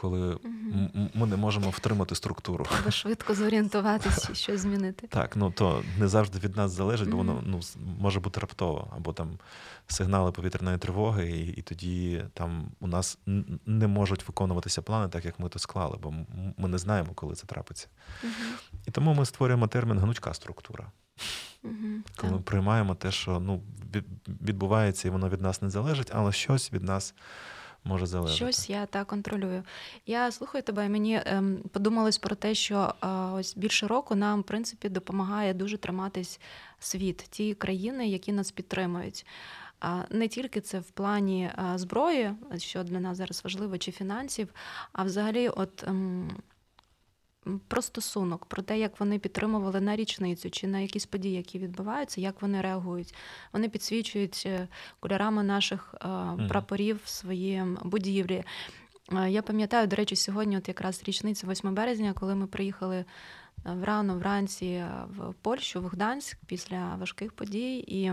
коли 0.01 0.35
угу. 0.35 1.11
ми 1.15 1.27
не 1.27 1.37
можемо 1.37 1.71
втримати 1.71 2.15
структуру. 2.15 2.67
Або 2.81 2.91
швидко 2.91 3.35
зорієнтуватися, 3.35 4.29
і 4.33 4.35
щось 4.35 4.61
змінити. 4.61 5.07
Так, 5.07 5.37
ну 5.37 5.51
то 5.51 5.83
не 5.99 6.09
завжди 6.09 6.39
від 6.39 6.57
нас 6.57 6.73
залежить, 6.73 7.11
бо 7.11 7.17
воно 7.17 7.43
ну, 7.47 7.61
може 8.01 8.21
бути 8.21 8.41
раптово, 8.41 8.93
або 8.97 9.13
там 9.13 9.39
сигнали 9.87 10.33
повітряної 10.33 10.79
тривоги, 10.79 11.31
і, 11.31 11.49
і 11.49 11.63
тоді 11.63 12.25
там 12.35 12.71
у 12.81 12.87
нас 12.87 13.19
не 13.67 13.87
можуть 13.87 14.29
виконуватися 14.29 14.83
плани, 14.83 15.09
так 15.09 15.25
як 15.25 15.41
ми 15.41 15.49
то 15.49 15.59
склали, 15.59 15.99
бо 16.03 16.15
ми 16.57 16.69
не 16.69 16.79
знаємо, 16.79 17.09
коли 17.15 17.35
це 17.35 17.47
трапиться. 17.47 17.89
Угу. 18.25 18.33
І 18.87 18.91
тому 18.91 19.15
ми 19.15 19.25
створюємо 19.25 19.67
термін 19.67 19.99
гнучка 19.99 20.35
структура. 20.35 20.91
Угу, 21.65 21.75
Коли 22.17 22.33
ми 22.33 22.39
приймаємо 22.39 22.95
те, 22.95 23.11
що 23.11 23.41
ну, 23.41 23.63
відбувається, 24.43 25.09
і 25.09 25.11
воно 25.11 25.29
від 25.29 25.41
нас 25.41 25.63
не 25.63 25.71
залежить, 25.71 26.11
але 26.15 26.33
щось 26.33 26.73
від 26.73 26.85
нас 26.85 27.15
може 27.89 28.07
залежати. 28.07 28.37
Щось 28.37 28.71
я 28.71 28.87
так 28.87 29.07
контролюю. 29.07 29.63
Я 30.07 30.33
слухаю 30.33 30.63
тебе, 30.63 30.89
мені 30.89 31.23
ем, 31.27 31.59
подумалось 31.73 32.19
про 32.19 32.37
те, 32.37 32.55
що 32.55 32.95
е, 33.03 33.07
ось 33.09 33.57
більше 33.57 33.87
року 33.87 34.15
нам, 34.15 34.41
в 34.41 34.45
принципі, 34.45 34.89
допомагає 34.89 35.55
дуже 35.55 35.79
триматись 35.79 36.41
світ, 36.79 37.17
ті 37.31 37.55
країни, 37.55 38.09
які 38.09 38.33
нас 38.33 38.51
підтримують. 38.51 39.27
Не 40.11 40.29
тільки 40.29 40.61
це 40.61 40.79
в 40.79 40.91
плані 40.91 41.45
е, 41.45 41.79
зброї, 41.79 42.35
що 42.57 42.83
для 42.85 43.01
нас 43.01 43.17
зараз 43.17 43.45
важливо, 43.45 43.79
чи 43.79 43.93
фінансів, 43.93 44.49
а 44.93 45.03
взагалі, 45.03 45.49
от. 45.49 45.85
Про 47.69 47.83
стосунок, 47.83 48.47
про 48.47 48.63
те, 48.63 48.79
як 48.79 49.01
вони 49.01 49.19
підтримували 49.19 49.81
на 49.81 49.97
річницю 49.97 50.51
чи 50.51 50.67
на 50.67 50.79
якісь 50.79 51.07
події, 51.07 51.37
які 51.37 51.59
відбуваються, 51.59 52.21
як 52.21 52.43
вони 52.43 52.61
реагують. 52.61 53.15
Вони 53.53 53.69
підсвічують 53.69 54.43
е, 54.47 54.69
кольорами 55.01 55.43
наших 55.43 55.95
mm 56.01 56.49
прапорів 56.49 57.01
в 57.05 57.09
свої 57.09 57.65
будівлі. 57.85 58.45
Е, 59.13 59.31
я 59.31 59.43
пам'ятаю, 59.43 59.87
до 59.87 59.97
речі, 59.97 60.17
сьогодні, 60.17 60.59
от 60.59 60.69
якраз 60.69 61.03
річниця 61.07 61.47
8 61.47 61.75
березня, 61.75 62.13
коли 62.13 62.35
ми 62.35 62.47
приїхали 62.47 63.05
врано 63.65 64.19
вранці 64.19 64.85
в 65.09 65.35
Польщу, 65.43 65.81
в 65.81 65.87
Гданськ 65.87 66.39
після 66.47 66.97
важких 66.97 67.33
подій. 67.33 67.85
і 67.87 68.13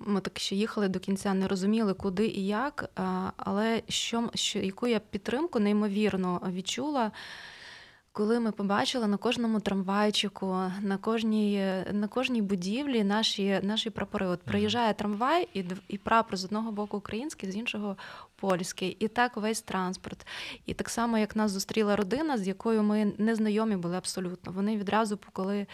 ми 0.00 0.20
так 0.20 0.38
ще 0.38 0.56
їхали 0.56 0.88
до 0.88 0.98
кінця, 0.98 1.34
не 1.34 1.48
розуміли, 1.48 1.94
куди 1.94 2.26
і 2.26 2.46
як. 2.46 2.90
Але 3.36 3.82
що, 3.88 4.30
що 4.34 4.58
яку 4.58 4.86
я 4.86 4.98
підтримку 4.98 5.60
неймовірно 5.60 6.42
відчула, 6.52 7.12
коли 8.12 8.40
ми 8.40 8.52
побачили 8.52 9.06
на 9.06 9.16
кожному 9.16 9.60
трамвайчику, 9.60 10.46
на 10.80 10.98
кожній 11.00 11.84
на 11.92 12.08
кожній 12.08 12.42
будівлі 12.42 13.04
наші 13.04 13.60
наші 13.62 13.90
прапори. 13.90 14.26
От 14.26 14.42
приїжджає 14.42 14.94
трамвай, 14.94 15.48
і 15.54 15.64
і 15.88 15.98
прапор 15.98 16.36
з 16.36 16.44
одного 16.44 16.72
боку 16.72 16.96
український, 16.96 17.50
з 17.50 17.56
іншого 17.56 17.96
польський, 18.36 18.96
і 19.00 19.08
так 19.08 19.36
весь 19.36 19.62
транспорт. 19.62 20.26
І 20.66 20.74
так 20.74 20.88
само, 20.88 21.18
як 21.18 21.36
нас 21.36 21.50
зустріла 21.50 21.96
родина, 21.96 22.38
з 22.38 22.48
якою 22.48 22.82
ми 22.82 23.12
не 23.18 23.34
знайомі 23.34 23.76
були 23.76 23.96
абсолютно. 23.96 24.52
Вони 24.52 24.76
відразу, 24.76 25.18
коли 25.32 25.66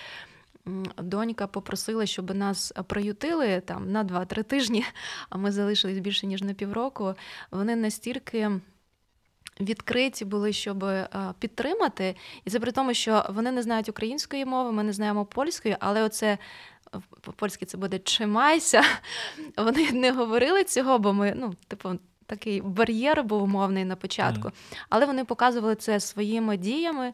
донька 0.98 1.46
попросила, 1.46 2.06
щоб 2.06 2.34
нас 2.34 2.72
приютили 2.86 3.60
там 3.60 3.92
на 3.92 4.04
2-3 4.04 4.44
тижні, 4.44 4.84
а 5.30 5.38
ми 5.38 5.52
залишились 5.52 5.98
більше 5.98 6.26
ніж 6.26 6.42
на 6.42 6.54
півроку. 6.54 7.14
Вони 7.50 7.76
настільки. 7.76 8.50
Відкриті 9.60 10.24
були, 10.24 10.52
щоб 10.52 10.84
е, 10.84 11.08
підтримати, 11.38 12.16
і 12.44 12.50
це 12.50 12.60
при 12.60 12.72
тому, 12.72 12.94
що 12.94 13.26
вони 13.30 13.52
не 13.52 13.62
знають 13.62 13.88
української 13.88 14.44
мови, 14.44 14.72
ми 14.72 14.82
не 14.82 14.92
знаємо 14.92 15.24
польської, 15.24 15.76
але 15.80 16.02
оце 16.02 16.38
по-польськи 17.20 17.66
це 17.66 17.78
буде 17.78 17.98
чимайся. 17.98 18.82
Вони 19.56 19.92
не 19.92 20.12
говорили 20.12 20.64
цього, 20.64 20.98
бо 20.98 21.12
ми, 21.12 21.32
ну, 21.36 21.54
типу, 21.68 21.98
такий 22.26 22.60
бар'єр 22.60 23.24
був 23.24 23.42
умовний 23.42 23.84
на 23.84 23.96
початку. 23.96 24.48
Mm. 24.48 24.52
Але 24.88 25.06
вони 25.06 25.24
показували 25.24 25.74
це 25.74 26.00
своїми 26.00 26.56
діями, 26.56 27.06
е, 27.06 27.12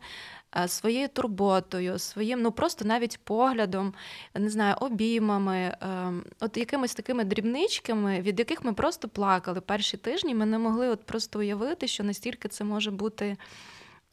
своєю 0.66 1.08
турботою, 1.08 1.98
своїм, 1.98 2.42
ну 2.42 2.52
просто 2.52 2.84
навіть 2.84 3.18
поглядом, 3.24 3.94
не 4.34 4.50
знаю, 4.50 4.74
обіймами, 4.80 5.76
ем, 5.80 6.24
от 6.40 6.56
якимись 6.56 6.94
такими 6.94 7.24
дрібничками, 7.24 8.20
від 8.20 8.38
яких 8.38 8.64
ми 8.64 8.72
просто 8.72 9.08
плакали 9.08 9.61
перші 9.61 9.96
тижні. 9.96 10.34
Ми 10.34 10.46
не 10.46 10.58
могли 10.58 10.88
от 10.88 11.04
просто 11.04 11.38
уявити, 11.38 11.87
що 11.87 12.04
настільки 12.04 12.48
це 12.48 12.64
може 12.64 12.90
бути 12.90 13.37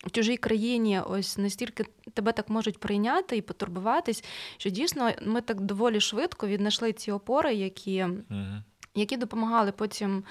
в 0.06 0.12
чужій 0.12 0.38
країні, 0.38 1.02
ось 1.08 1.38
настільки 1.38 1.86
тебе 2.14 2.32
так 2.32 2.50
можуть 2.50 2.80
прийняти 2.80 3.38
і 3.38 3.42
потурбуватись, 3.42 4.24
що 4.58 4.70
дійсно 4.70 5.12
ми 5.22 5.42
так 5.42 5.62
доволі 5.62 6.00
швидко 6.00 6.48
віднайшли 6.48 6.94
ці 6.94 7.12
опори, 7.12 7.54
які 7.54 8.04
mm 8.04 8.62
які 8.96 9.18
допомагали 9.18 9.72
потім 9.72 10.24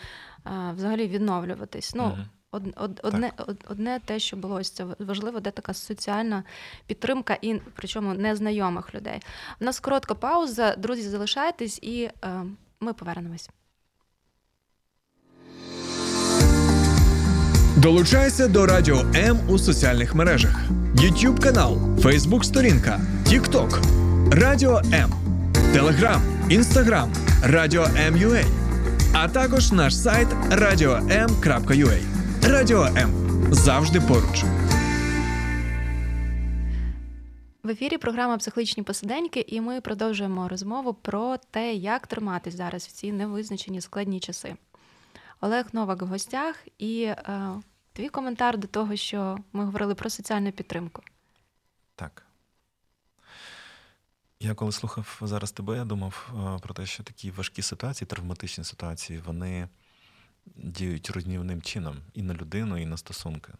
а, 0.44 0.72
взагалі 0.72 1.06
відновлюватись. 1.06 1.94
Ну, 1.94 2.04
од, 2.04 2.18
одне, 3.02 3.32
од, 3.38 3.64
одне 3.68 4.00
те, 4.04 4.18
що 4.18 4.36
було 4.36 4.54
ось 4.54 4.70
це 4.70 4.84
важливо, 4.98 5.40
де 5.40 5.50
така 5.50 5.74
соціальна 5.74 6.44
підтримка, 6.86 7.38
і 7.42 7.60
причому 7.74 8.14
незнайомих 8.14 8.94
людей. 8.94 9.20
У 9.60 9.64
нас 9.64 9.80
коротка 9.80 10.14
пауза. 10.14 10.74
Друзі, 10.76 11.08
залишайтесь, 11.08 11.78
і 11.82 12.02
е, 12.24 12.42
ми 12.80 12.92
повернемось. 12.92 13.50
Долучайся 17.76 18.48
до 18.48 18.66
Радіо 18.66 19.00
М 19.14 19.38
у 19.48 19.58
соціальних 19.58 20.14
мережах: 20.14 20.56
YouTube 20.94 21.42
канал, 21.42 21.74
Facebook 21.76 22.42
сторінка, 22.42 23.00
TikTok, 23.26 23.82
Радіо 24.30 24.78
М, 24.92 25.12
Телеграм, 25.72 26.22
Інстаграм, 26.50 27.12
Радіо 27.42 27.86
М.Ю.А. 27.96 28.44
а 29.12 29.28
також 29.28 29.72
наш 29.72 29.96
сайт 29.96 30.28
radio.m.ua. 30.50 32.23
Радіо 32.46 32.84
М 32.84 33.12
завжди 33.54 34.00
поруч. 34.00 34.44
В 37.62 37.68
ефірі 37.68 37.98
програма 37.98 38.38
Психологічні 38.38 38.82
посиденьки, 38.82 39.44
і 39.48 39.60
ми 39.60 39.80
продовжуємо 39.80 40.48
розмову 40.48 40.94
про 40.94 41.36
те, 41.50 41.74
як 41.74 42.06
триматись 42.06 42.56
зараз 42.56 42.86
в 42.86 42.90
ці 42.90 43.12
невизначені 43.12 43.80
складні 43.80 44.20
часи. 44.20 44.56
Олег 45.40 45.66
Новак 45.72 46.02
в 46.02 46.06
гостях 46.06 46.66
і 46.78 47.02
е, 47.02 47.50
твій 47.92 48.08
коментар 48.08 48.58
до 48.58 48.66
того, 48.66 48.96
що 48.96 49.38
ми 49.52 49.64
говорили 49.64 49.94
про 49.94 50.10
соціальну 50.10 50.52
підтримку. 50.52 51.02
Так. 51.96 52.26
Я 54.40 54.54
коли 54.54 54.72
слухав 54.72 55.20
зараз 55.22 55.52
тебе, 55.52 55.76
я 55.76 55.84
думав 55.84 56.32
е, 56.56 56.58
про 56.62 56.74
те, 56.74 56.86
що 56.86 57.02
такі 57.02 57.30
важкі 57.30 57.62
ситуації, 57.62 58.08
травматичні 58.08 58.64
ситуації, 58.64 59.22
вони 59.26 59.68
діють 60.56 61.10
руйнівним 61.10 61.62
чином 61.62 61.96
і 62.14 62.22
на 62.22 62.34
людину, 62.34 62.78
і 62.78 62.86
на 62.86 62.96
стосунки. 62.96 63.52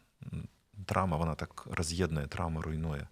Травма, 0.87 1.17
вона 1.17 1.35
так 1.35 1.67
роз'єднує, 1.71 2.27
травма 2.27 2.63
руйнує. 2.63 3.09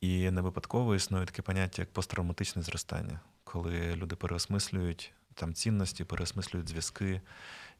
І 0.00 0.30
не 0.30 0.40
випадково 0.40 0.94
існує 0.94 1.26
таке 1.26 1.42
поняття, 1.42 1.82
як 1.82 1.92
посттравматичне 1.92 2.62
зростання, 2.62 3.20
коли 3.44 3.96
люди 3.96 4.16
переосмислюють 4.16 5.12
там 5.34 5.54
цінності, 5.54 6.04
переосмислюють 6.04 6.68
зв'язки, 6.68 7.20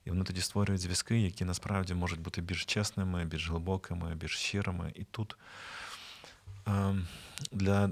і 0.05 0.11
вони 0.11 0.25
тоді 0.25 0.40
створюють 0.40 0.81
зв'язки, 0.81 1.21
які 1.21 1.45
насправді 1.45 1.95
можуть 1.95 2.21
бути 2.21 2.40
більш 2.40 2.64
чесними, 2.64 3.25
більш 3.25 3.51
глибокими, 3.51 4.14
більш 4.14 4.37
щирими. 4.37 4.93
І 4.95 5.05
тут 5.05 5.37
ем, 6.66 7.07
для 7.53 7.90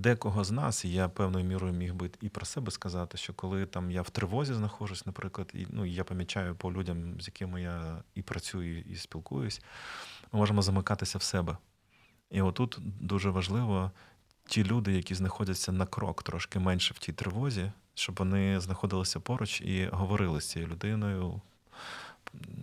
декого 0.00 0.44
з 0.44 0.50
нас, 0.50 0.84
і 0.84 0.92
я 0.92 1.08
певною 1.08 1.44
мірою 1.44 1.72
міг 1.72 1.94
би 1.94 2.10
і 2.20 2.28
про 2.28 2.46
себе 2.46 2.70
сказати, 2.70 3.18
що 3.18 3.34
коли 3.34 3.66
там 3.66 3.90
я 3.90 4.02
в 4.02 4.10
тривозі 4.10 4.54
знаходжусь, 4.54 5.06
наприклад, 5.06 5.50
і 5.54 5.66
ну, 5.70 5.84
я 5.84 6.04
помічаю 6.04 6.54
по 6.54 6.72
людям, 6.72 7.20
з 7.20 7.26
якими 7.26 7.62
я 7.62 8.02
і 8.14 8.22
працюю, 8.22 8.80
і 8.80 8.96
спілкуюсь, 8.96 9.60
ми 10.32 10.38
можемо 10.38 10.62
замикатися 10.62 11.18
в 11.18 11.22
себе. 11.22 11.56
І 12.30 12.42
отут 12.42 12.78
дуже 13.00 13.30
важливо 13.30 13.90
ті 14.46 14.64
люди, 14.64 14.92
які 14.92 15.14
знаходяться 15.14 15.72
на 15.72 15.86
крок 15.86 16.22
трошки 16.22 16.58
менше 16.58 16.94
в 16.94 16.98
тій 16.98 17.12
тривозі, 17.12 17.72
щоб 17.94 18.16
вони 18.18 18.60
знаходилися 18.60 19.20
поруч 19.20 19.60
і 19.60 19.88
говорили 19.92 20.40
з 20.40 20.48
цією 20.50 20.70
людиною, 20.70 21.40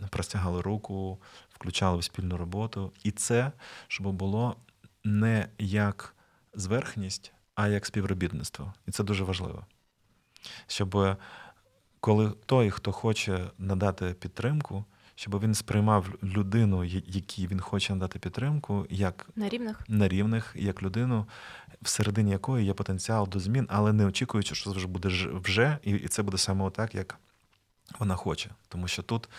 простягали 0.09 0.61
руку, 0.61 1.19
включали 1.49 1.97
в 1.97 2.03
спільну 2.03 2.37
роботу. 2.37 2.91
І 3.03 3.11
це, 3.11 3.51
щоб 3.87 4.11
було 4.11 4.55
не 5.03 5.47
як 5.57 6.15
зверхність, 6.53 7.33
а 7.55 7.67
як 7.67 7.85
співробітництво. 7.85 8.73
І 8.87 8.91
це 8.91 9.03
дуже 9.03 9.23
важливо. 9.23 9.65
Щоб 10.67 11.17
коли 11.99 12.31
той, 12.45 12.69
хто 12.69 12.91
хоче 12.91 13.49
надати 13.57 14.15
підтримку, 14.19 14.85
щоб 15.15 15.39
він 15.39 15.55
сприймав 15.55 16.05
людину, 16.23 16.83
якій 16.83 17.47
він 17.47 17.59
хоче 17.59 17.93
надати 17.93 18.19
підтримку, 18.19 18.87
як 18.89 19.29
на 19.35 19.49
рівних, 19.49 19.81
на 19.87 20.07
рівних, 20.07 20.55
як 20.55 20.83
людину, 20.83 21.25
всередині 21.81 22.31
якої 22.31 22.65
є 22.65 22.73
потенціал 22.73 23.27
до 23.27 23.39
змін, 23.39 23.67
але 23.69 23.93
не 23.93 24.05
очікуючи, 24.05 24.55
що 24.55 24.73
це 24.73 24.87
буде 24.87 25.09
вже, 25.33 25.77
і 25.83 26.07
це 26.07 26.23
буде 26.23 26.37
саме 26.37 26.69
так, 26.69 26.95
як 26.95 27.17
вона 27.99 28.15
хоче. 28.15 28.49
Тому 28.67 28.87
що 28.87 29.03
тут 29.03 29.29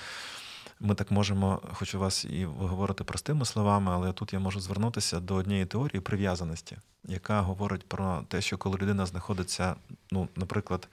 ми 0.82 0.94
так 0.94 1.10
можемо, 1.10 1.60
хочу 1.72 1.98
вас 1.98 2.24
і 2.24 2.44
говорити 2.44 3.04
простими 3.04 3.44
словами, 3.44 3.92
але 3.92 4.12
тут 4.12 4.32
я 4.32 4.38
можу 4.38 4.60
звернутися 4.60 5.20
до 5.20 5.34
однієї 5.34 5.66
теорії 5.66 6.00
прив'язаності, 6.00 6.76
яка 7.04 7.40
говорить 7.40 7.88
про 7.88 8.22
те, 8.28 8.40
що 8.40 8.58
коли 8.58 8.78
людина 8.78 9.06
знаходиться, 9.06 9.76
ну, 10.10 10.28
наприклад, 10.36 10.88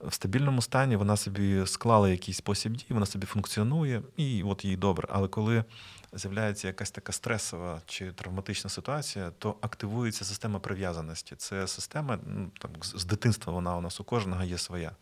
в 0.00 0.14
стабільному 0.14 0.62
стані, 0.62 0.96
вона 0.96 1.16
собі 1.16 1.66
склала 1.66 2.08
якийсь 2.08 2.36
спосіб 2.36 2.72
дій, 2.72 2.86
вона 2.88 3.06
собі 3.06 3.26
функціонує, 3.26 4.02
і 4.16 4.42
от 4.42 4.64
їй 4.64 4.76
добре. 4.76 5.08
Але 5.10 5.28
коли 5.28 5.64
з'являється 6.12 6.66
якась 6.66 6.90
така 6.90 7.12
стресова 7.12 7.80
чи 7.86 8.12
травматична 8.12 8.70
ситуація, 8.70 9.30
то 9.38 9.56
активується 9.60 10.24
система 10.24 10.58
прив'язаності. 10.58 11.34
Це 11.36 11.66
система 11.66 12.18
ну, 12.26 12.50
там, 12.58 12.70
з 12.82 13.04
дитинства 13.04 13.52
вона 13.52 13.76
у 13.76 13.80
нас 13.80 14.00
у 14.00 14.04
кожного 14.04 14.44
є 14.44 14.58
своя. 14.58 14.92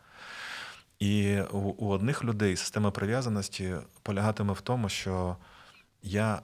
І 0.99 1.41
у, 1.41 1.59
у 1.59 1.89
одних 1.89 2.25
людей 2.25 2.57
система 2.57 2.91
прив'язаності 2.91 3.75
полягатиме 4.03 4.53
в 4.53 4.61
тому, 4.61 4.89
що 4.89 5.37
я, 6.03 6.43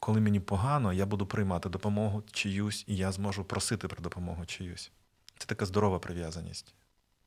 коли 0.00 0.20
мені 0.20 0.40
погано, 0.40 0.92
я 0.92 1.06
буду 1.06 1.26
приймати 1.26 1.68
допомогу 1.68 2.22
чиюсь, 2.32 2.84
і 2.86 2.96
я 2.96 3.12
зможу 3.12 3.44
просити 3.44 3.88
про 3.88 4.02
допомогу 4.02 4.46
чиюсь. 4.46 4.92
Це 5.38 5.46
така 5.46 5.66
здорова 5.66 5.98
прив'язаність. 5.98 6.74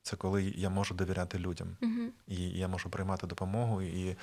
Це 0.02 0.16
коли 0.16 0.44
я 0.44 0.70
можу 0.70 0.96
довіряти 0.96 1.40
людям, 1.40 1.78
uh-huh. 1.82 2.10
і 2.28 2.36
я 2.36 2.68
можу 2.68 2.90
приймати 2.90 3.28
допомогу 3.28 3.82
і 3.82 4.18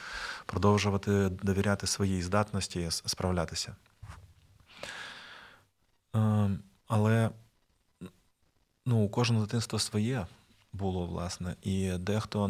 продовжувати 0.47 1.29
довіряти 1.29 1.87
своїй 1.87 2.23
здатності 2.23 2.87
справлятися. 2.91 3.77
Ем, 6.15 6.59
але 6.87 7.31
ну, 8.87 9.05
у 9.05 9.09
кожного 9.09 9.45
дитинства 9.45 9.79
своє 9.79 10.27
було, 10.72 11.06
власне, 11.06 11.56
і 11.62 11.90
дехто 11.90 12.48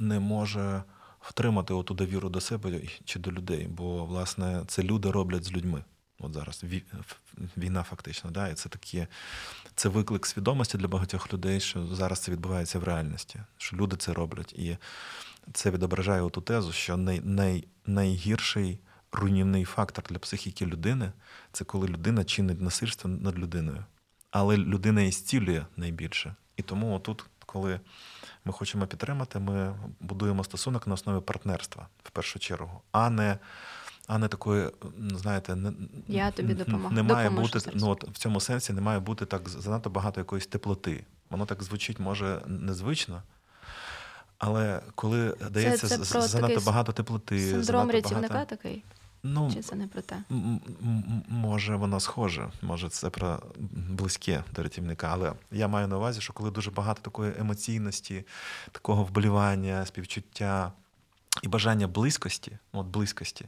не, 0.00 0.20
може 0.20 0.82
втримати 1.20 1.74
оту 1.74 1.94
довіру 1.94 2.28
до 2.28 2.40
себе 2.40 2.80
чи 3.04 3.18
до 3.18 3.32
людей, 3.32 3.66
бо, 3.66 4.04
власне, 4.04 4.62
це 4.66 4.82
люди 4.82 5.10
роблять 5.10 5.44
з 5.44 5.52
людьми. 5.52 5.84
От 6.18 6.34
зараз 6.34 6.64
війна, 7.56 7.82
фактично, 7.82 8.30
да, 8.30 8.48
і 8.48 8.54
це 8.54 8.68
такі, 8.68 9.06
це 9.74 9.88
виклик 9.88 10.26
свідомості 10.26 10.78
для 10.78 10.88
багатьох 10.88 11.32
людей, 11.32 11.60
що 11.60 11.86
зараз 11.86 12.18
це 12.18 12.32
відбувається 12.32 12.78
в 12.78 12.84
реальності, 12.84 13.40
що 13.56 13.76
люди 13.76 13.96
це 13.96 14.12
роблять. 14.12 14.52
І 14.52 14.76
це 15.52 15.70
відображає 15.70 16.30
ту 16.30 16.40
тезу, 16.40 16.72
що 16.72 16.96
най, 16.96 17.20
най, 17.24 17.68
найгірший 17.86 18.78
руйнівний 19.12 19.64
фактор 19.64 20.04
для 20.08 20.18
психіки 20.18 20.66
людини 20.66 21.12
це 21.52 21.64
коли 21.64 21.88
людина 21.88 22.24
чинить 22.24 22.60
насильство 22.60 23.10
над 23.10 23.38
людиною. 23.38 23.84
Але 24.30 24.56
людина 24.56 25.02
і 25.02 25.12
зцілює 25.12 25.66
найбільше. 25.76 26.34
І 26.56 26.62
тому 26.62 26.94
отут, 26.94 27.24
коли 27.52 27.80
ми 28.44 28.52
хочемо 28.52 28.86
підтримати, 28.86 29.38
ми 29.38 29.74
будуємо 30.00 30.44
стосунок 30.44 30.86
на 30.86 30.94
основі 30.94 31.20
партнерства 31.20 31.88
в 32.02 32.10
першу 32.10 32.38
чергу, 32.38 32.80
а 32.92 33.10
не 33.10 33.38
а 34.06 34.18
не 34.18 34.28
такої, 34.28 34.70
знаєте, 34.98 35.56
не 35.56 35.72
я 36.08 36.30
тобі 36.30 36.54
допомогу. 36.54 36.94
Не 36.94 37.02
має 37.02 37.30
бути 37.30 37.58
ну 37.74 37.88
от 37.88 38.04
в 38.04 38.18
цьому 38.18 38.40
сенсі, 38.40 38.72
не 38.72 38.80
має 38.80 38.98
бути 38.98 39.26
так 39.26 39.48
занадто 39.48 39.90
багато 39.90 40.20
якоїсь 40.20 40.46
теплоти. 40.46 41.04
Воно 41.30 41.46
так 41.46 41.62
звучить, 41.62 41.98
може, 41.98 42.40
незвично. 42.46 43.22
Але 44.38 44.80
коли 44.94 45.36
дається 45.50 45.88
це, 45.88 45.98
це 45.98 46.20
занадто 46.20 46.60
багато 46.60 46.92
теплоти, 46.92 47.50
синдром 47.50 47.90
рятівника 47.90 48.34
багато... 48.34 48.56
такий. 48.56 48.84
Ну, 49.22 49.50
Чи 49.54 49.62
це 49.62 49.76
не 49.76 49.86
про 49.86 50.02
те? 50.02 50.22
М- 50.30 50.60
м- 50.82 51.22
Може, 51.28 51.76
воно 51.76 52.00
схоже, 52.00 52.50
може, 52.62 52.88
це 52.88 53.10
про 53.10 53.42
близьке 53.72 54.44
до 54.54 54.62
рятівника. 54.62 55.08
Але 55.12 55.32
я 55.50 55.68
маю 55.68 55.88
на 55.88 55.96
увазі, 55.96 56.20
що 56.20 56.32
коли 56.32 56.50
дуже 56.50 56.70
багато 56.70 57.02
такої 57.02 57.32
емоційності, 57.38 58.24
такого 58.72 59.04
вболівання, 59.04 59.86
співчуття 59.86 60.72
і 61.42 61.48
бажання 61.48 61.86
близькості, 61.86 62.58
от 62.72 62.86
близькості, 62.86 63.44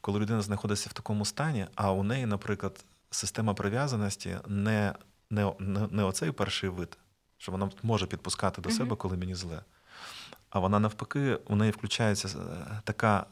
коли 0.00 0.20
людина 0.20 0.42
знаходиться 0.42 0.90
в 0.90 0.92
такому 0.92 1.24
стані, 1.24 1.66
а 1.74 1.92
у 1.92 2.02
неї, 2.02 2.26
наприклад, 2.26 2.84
система 3.10 3.54
прив'язаності 3.54 4.36
не, 4.46 4.94
не, 5.30 5.52
не, 5.58 5.88
не 5.90 6.02
оцей 6.04 6.30
перший 6.32 6.70
вид, 6.70 6.98
що 7.38 7.52
вона 7.52 7.70
може 7.82 8.06
підпускати 8.06 8.60
до 8.62 8.70
себе, 8.70 8.96
коли 8.96 9.16
мені 9.16 9.34
зле. 9.34 9.60
А 10.50 10.58
вона 10.58 10.78
навпаки, 10.78 11.38
у 11.46 11.56
неї 11.56 11.72
включається 11.72 12.28
е, 12.28 12.80
така 12.84 13.26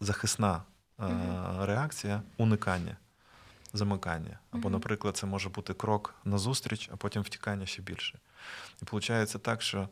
захисна. 0.00 0.62
Реакція 1.60 2.22
уникання, 2.36 2.96
замикання. 3.72 4.38
Або, 4.50 4.70
наприклад, 4.70 5.16
це 5.16 5.26
може 5.26 5.48
бути 5.48 5.74
крок 5.74 6.14
назустріч, 6.24 6.90
а 6.92 6.96
потім 6.96 7.22
втікання 7.22 7.66
ще 7.66 7.82
більше. 7.82 8.18
І 8.82 8.84
виходить 8.92 9.42
так, 9.42 9.62
що 9.62 9.88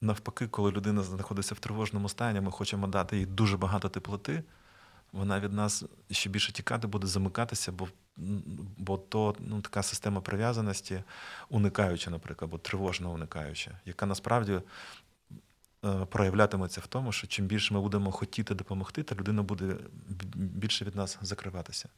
навпаки, 0.00 0.46
коли 0.46 0.70
людина 0.70 1.02
знаходиться 1.02 1.54
в 1.54 1.58
тривожному 1.58 2.08
стані, 2.08 2.40
ми 2.40 2.50
хочемо 2.50 2.86
дати 2.86 3.18
їй 3.18 3.26
дуже 3.26 3.56
багато 3.56 3.88
теплоти, 3.88 4.42
вона 5.14 5.40
від 5.40 5.52
нас 5.52 5.84
ще 6.10 6.30
більше 6.30 6.52
тікати 6.52 6.86
буде, 6.86 7.06
замикатися, 7.06 7.72
бо, 7.72 7.88
бо 8.78 8.98
то 8.98 9.34
ну, 9.38 9.60
така 9.60 9.82
система 9.82 10.20
прив'язаності, 10.20 11.02
уникаюча, 11.48 12.10
наприклад, 12.10 12.50
або 12.50 12.58
тривожно 12.58 13.12
уникаюча, 13.12 13.70
яка 13.86 14.06
насправді 14.06 14.52
е, 14.52 14.62
проявлятиметься 16.10 16.80
в 16.80 16.86
тому, 16.86 17.12
що 17.12 17.26
чим 17.26 17.46
більше 17.46 17.74
ми 17.74 17.80
будемо 17.80 18.12
хотіти 18.12 18.54
допомогти, 18.54 19.02
та 19.02 19.14
людина 19.14 19.42
буде 19.42 19.76
більше 20.34 20.84
від 20.84 20.96
нас 20.96 21.18
закриватися. 21.22 21.88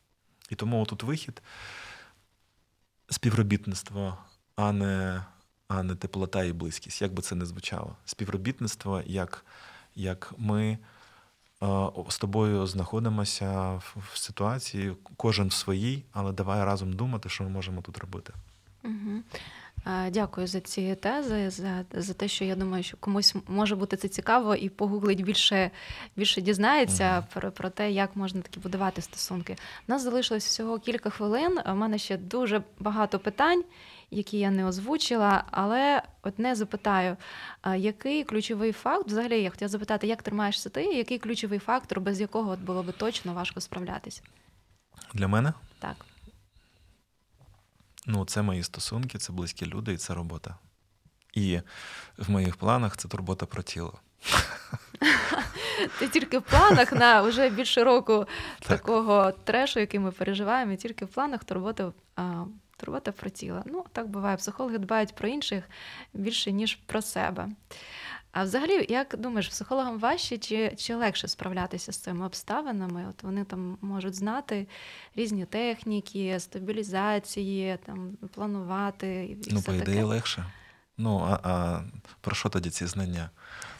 І 0.51 0.55
тому 0.55 0.84
тут 0.84 1.03
вихід 1.03 1.43
співробітництво, 3.11 4.18
а 4.57 4.72
не, 4.72 5.24
а 5.68 5.82
не 5.82 5.95
теплота 5.95 6.45
і 6.45 6.53
близькість, 6.53 7.03
як 7.03 7.12
би 7.12 7.22
це 7.22 7.34
не 7.34 7.47
звучало. 7.47 7.97
Співробітництво, 8.05 9.03
як, 9.07 9.45
як 9.95 10.34
ми 10.39 10.64
е, 10.70 10.78
з 12.09 12.18
тобою 12.18 12.66
знаходимося 12.66 13.72
в, 13.72 13.97
в 14.12 14.16
ситуації, 14.16 14.97
кожен 15.16 15.49
в 15.49 15.53
своїй, 15.53 16.05
але 16.12 16.32
давай 16.32 16.64
разом 16.64 16.93
думати, 16.93 17.28
що 17.28 17.45
ми 17.45 17.51
можемо 17.51 17.82
тут 17.82 17.99
робити. 17.99 18.32
Угу. 18.84 19.22
Дякую 20.11 20.47
за 20.47 20.61
ці 20.61 20.95
тези, 20.95 21.51
за, 21.51 21.84
за 21.93 22.14
те, 22.14 22.28
що 22.28 22.45
я 22.45 22.57
думаю, 22.57 22.82
що 22.82 22.97
комусь 22.97 23.34
може 23.49 23.76
бути 23.76 23.97
це 23.97 24.09
цікаво 24.09 24.55
і 24.55 24.68
погуглить 24.68 25.24
більше, 25.24 25.70
більше 26.16 26.41
дізнається 26.41 27.18
Мгм. 27.18 27.24
про, 27.34 27.53
про 27.53 27.70
те, 27.70 27.91
як 27.91 28.16
можна 28.16 28.41
такі 28.41 28.61
будувати 28.61 29.03
стосунки. 29.03 29.57
У 29.89 29.93
нас 29.93 30.03
залишилось 30.03 30.47
всього 30.47 30.78
кілька 30.78 31.11
хвилин. 31.11 31.59
У 31.66 31.74
мене 31.74 31.99
ще 31.99 32.16
дуже 32.16 32.62
багато 32.78 33.18
питань, 33.18 33.64
які 34.11 34.39
я 34.39 34.51
не 34.51 34.66
озвучила, 34.66 35.45
але 35.51 36.03
одне 36.22 36.55
запитаю: 36.55 37.16
який 37.76 38.24
ключовий 38.24 38.72
факт, 38.72 39.07
взагалі 39.07 39.43
я 39.43 39.51
хотіла 39.51 39.68
запитати, 39.68 40.07
як 40.07 40.22
тримаєшся 40.22 40.68
ти, 40.68 40.84
який 40.84 41.18
ключовий 41.18 41.59
фактор, 41.59 42.01
без 42.01 42.20
якого 42.20 42.57
було 42.57 42.82
би 42.82 42.93
точно 42.93 43.34
важко 43.34 43.61
справлятися? 43.61 44.22
Для 45.14 45.28
мене 45.28 45.53
Так. 45.78 45.97
Ну, 48.07 48.25
це 48.25 48.43
мої 48.43 48.63
стосунки, 48.63 49.19
це 49.19 49.33
близькі 49.33 49.67
люди 49.67 49.93
і 49.93 49.97
це 49.97 50.15
робота. 50.15 50.57
І 51.35 51.61
в 52.19 52.31
моїх 52.31 52.57
планах 52.57 52.97
це 52.97 53.09
турбота 53.09 53.47
про 53.47 53.63
тіло. 53.63 54.01
Ти 55.99 56.09
тільки 56.09 56.39
в 56.39 56.43
планах 56.43 56.93
на 56.93 57.23
вже 57.23 57.51
більше 57.51 57.85
року 57.85 58.27
Так. 58.59 58.69
такого 58.69 59.33
трешу, 59.45 59.81
який 59.81 60.01
ми 60.01 60.11
переживаємо, 60.11 60.73
і 60.73 60.77
тільки 60.77 61.05
в 61.05 61.09
планах 61.09 61.45
турбота, 61.45 61.93
а, 62.17 62.45
турбота 62.77 63.13
про 63.13 63.31
тіло. 63.31 63.63
Ну, 63.67 63.85
так 63.93 64.09
буває. 64.09 64.37
Психологи 64.37 64.79
дбають 64.79 65.15
про 65.15 65.29
інших 65.29 65.65
більше, 66.15 66.53
ніж 66.53 66.75
про 66.75 67.03
себе. 67.03 67.49
А 68.39 68.45
взагалі, 68.45 68.87
як 68.89 69.16
думаєш, 69.18 69.49
психологам 69.49 69.99
важче 69.99 70.39
чи, 70.39 70.72
чи 70.76 70.95
легше 70.95 71.28
справлятися 71.28 71.93
з 71.93 71.97
цими 71.97 72.26
обставинами? 72.26 73.07
От 73.11 73.22
вони 73.22 73.45
там 73.45 73.78
можуть 73.80 74.14
знати 74.14 74.66
різні 75.14 75.45
техніки, 75.45 76.41
стабілізації, 76.41 77.78
там, 77.87 78.11
планувати 78.34 79.24
і 79.24 79.53
ну, 79.53 79.62
по 79.62 79.72
ідеї, 79.72 79.87
таке. 79.87 80.05
легше. 80.05 80.45
Ну, 80.99 81.18
а, 81.30 81.39
а 81.43 81.82
про 82.20 82.34
що 82.34 82.49
тоді 82.49 82.70
ці 82.70 82.87
знання? 82.87 83.30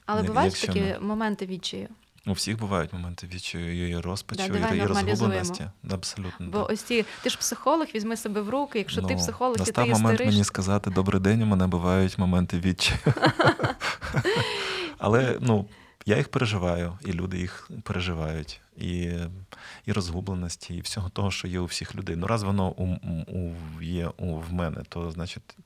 Але 0.07 0.23
бувають 0.23 0.53
якщо 0.53 0.67
такі 0.67 1.01
моменти 1.01 1.47
відчаю. 1.47 1.89
У 2.27 2.33
всіх 2.33 2.59
бувають 2.59 2.93
моменти 2.93 3.29
відчаю 3.35 3.91
і 3.91 3.97
розпачу, 3.97 4.43
Да, 4.49 4.75
і, 4.75 4.79
і 4.79 4.83
розгубленості. 4.83 5.65
Абсолютно. 5.91 6.47
Бо 6.47 6.59
так. 6.59 6.71
ось 6.71 6.83
ті, 6.83 7.05
ти 7.23 7.31
ж 7.31 7.39
психолог, 7.39 7.87
візьми 7.95 8.17
себе 8.17 8.41
в 8.41 8.49
руки. 8.49 8.79
Якщо 8.79 9.03
ти 9.03 9.15
Ну, 9.15 9.19
психолог 9.21 9.55
і 9.55 9.59
ти 9.59 9.63
істериш... 9.63 9.93
момент 9.93 10.21
мені 10.21 10.45
сказати 10.45 10.91
добрий 10.91 11.21
день, 11.21 11.43
у 11.43 11.47
мене 11.47 11.67
бувають 11.67 12.19
моменти 12.19 12.61
відчаю. 12.61 12.99
Але 14.99 15.39
ну, 15.41 15.67
я 16.07 16.17
їх 16.17 16.29
переживаю, 16.29 16.99
і 17.05 17.13
люди 17.13 17.39
їх 17.39 17.71
переживають, 17.83 18.61
і, 18.77 19.13
і 19.87 19.93
розгубленості, 19.93 20.75
і 20.75 20.81
всього 20.81 21.09
того, 21.09 21.31
що 21.31 21.49
є 21.49 21.61
у 21.61 21.65
всіх 21.65 21.95
людей. 21.95 22.17
Ну, 22.17 22.27
раз 22.27 22.43
воно 22.43 22.71
у, 22.71 22.85
у, 23.39 23.55
є 23.83 24.11
у, 24.17 24.37
в 24.39 24.53
мене, 24.53 24.83
то 24.89 25.11
значить 25.11 25.57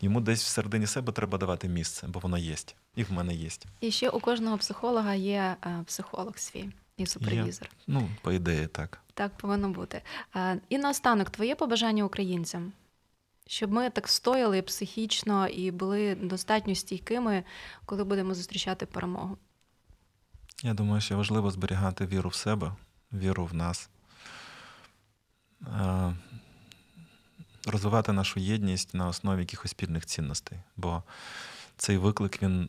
йому 0.00 0.20
десь 0.20 0.44
всередині 0.44 0.86
себе 0.86 1.12
треба 1.12 1.38
давати 1.38 1.68
місце, 1.68 2.06
бо 2.08 2.20
воно 2.20 2.38
є. 2.38 2.56
І 2.96 3.04
в 3.04 3.12
мене 3.12 3.34
є. 3.34 3.48
і 3.80 3.90
ще 3.90 4.10
у 4.10 4.20
кожного 4.20 4.58
психолога 4.58 5.14
є 5.14 5.56
е, 5.66 5.82
психолог 5.86 6.38
свій 6.38 6.68
і 6.96 7.06
супервізор. 7.06 7.70
Ну, 7.86 8.08
по 8.22 8.32
ідеї, 8.32 8.66
так. 8.66 9.00
Так 9.14 9.36
повинно 9.36 9.68
бути. 9.68 10.02
Е, 10.36 10.60
І 10.68 10.78
наостанок, 10.78 11.30
твоє 11.30 11.54
побажання 11.54 12.04
українцям, 12.04 12.72
щоб 13.46 13.72
ми 13.72 13.90
так 13.90 14.08
стояли 14.08 14.62
психічно 14.62 15.48
і 15.48 15.70
були 15.70 16.14
достатньо 16.14 16.74
стійкими, 16.74 17.44
коли 17.84 18.04
будемо 18.04 18.34
зустрічати 18.34 18.86
перемогу. 18.86 19.38
Я 20.62 20.74
думаю, 20.74 21.00
що 21.00 21.16
важливо 21.16 21.50
зберігати 21.50 22.06
віру 22.06 22.30
в 22.30 22.34
себе, 22.34 22.74
віру 23.12 23.46
в 23.46 23.54
нас, 23.54 23.90
Е, 25.66 26.14
розвивати 27.66 28.12
нашу 28.12 28.40
єдність 28.40 28.94
на 28.94 29.08
основі 29.08 29.40
якихось 29.40 29.70
спільних 29.70 30.06
цінностей. 30.06 30.58
Бо 30.76 31.02
цей 31.76 31.96
виклик 31.96 32.42
він 32.42 32.68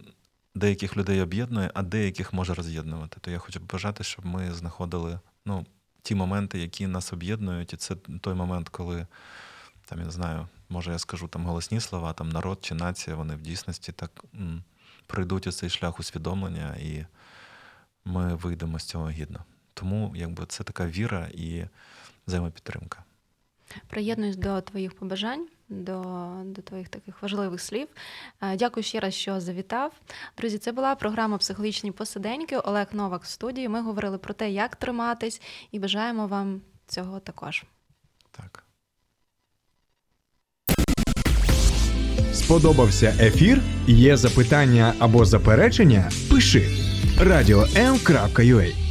деяких 0.56 0.98
людей 0.98 1.22
об'єднує, 1.22 1.72
а 1.74 1.82
деяких 1.82 2.34
може 2.34 2.54
роз'єднувати. 2.54 3.18
То 3.22 3.32
я 3.32 3.38
хочу 3.38 3.60
побажати, 3.60 4.04
щоб 4.04 4.26
ми 4.26 4.54
знаходили 4.54 5.20
ну, 5.46 5.66
ті 6.02 6.16
моменти, 6.16 6.60
які 6.60 6.88
нас 6.88 7.14
об'єднують, 7.14 7.74
і 7.74 7.78
це 7.78 7.96
той 7.96 8.34
момент, 8.34 8.70
коли 8.70 9.08
там, 9.86 10.00
я 10.00 10.06
не 10.06 10.12
знаю, 10.12 10.48
може 10.70 10.92
я 10.92 11.00
скажу 11.00 11.28
там 11.28 11.46
голосні 11.46 11.80
слова, 11.80 12.14
там 12.14 12.30
народ 12.30 12.60
чи 12.62 12.76
нація, 12.76 13.16
вони 13.16 13.36
в 13.36 13.42
дійсності 13.42 13.92
так 13.92 14.24
м, 14.36 14.64
пройдуть 15.08 15.48
у 15.48 15.52
цей 15.52 15.70
шлях 15.70 16.00
усвідомлення, 16.00 16.76
і 16.76 17.06
ми 18.06 18.36
вийдемо 18.36 18.80
з 18.80 18.84
цього 18.84 19.10
гідно. 19.10 19.40
Тому 19.74 20.14
якби 20.16 20.46
це 20.46 20.64
така 20.64 20.88
віра 20.88 21.28
і 21.34 21.64
взаємопідтримка. 22.28 23.04
Приєднуюсь 23.88 24.36
до 24.36 24.62
твоїх 24.62 24.94
побажань, 24.94 25.48
до, 25.70 26.02
до 26.46 26.62
твоїх 26.62 26.90
таких 26.90 27.22
важливих 27.22 27.62
слів. 27.62 27.88
Е, 28.42 28.56
Дякую 28.58 28.84
ще 28.84 29.00
раз, 29.00 29.14
що 29.14 29.40
завітав. 29.40 29.92
Друзі, 30.38 30.58
це 30.58 30.72
була 30.72 30.96
програма 30.96 31.38
Психологічні 31.38 31.92
посиденьки. 31.92 32.58
Олег 32.58 32.88
Новак 32.94 33.24
в 33.24 33.28
студії. 33.28 33.70
Ми 33.70 33.82
говорили 33.82 34.18
про 34.18 34.34
те, 34.34 34.52
як 34.52 34.76
триматись, 34.76 35.42
і 35.72 35.80
бажаємо 35.80 36.28
вам 36.28 36.62
цього 36.88 37.20
також. 37.20 37.64
Так. 38.32 38.64
Сподобався 42.34 43.16
ефір? 43.20 43.62
Є 43.88 44.18
запитання 44.18 44.94
або 45.00 45.26
заперечення? 45.26 46.12
Пиши 46.30 46.92
радіом.ua 47.22 48.91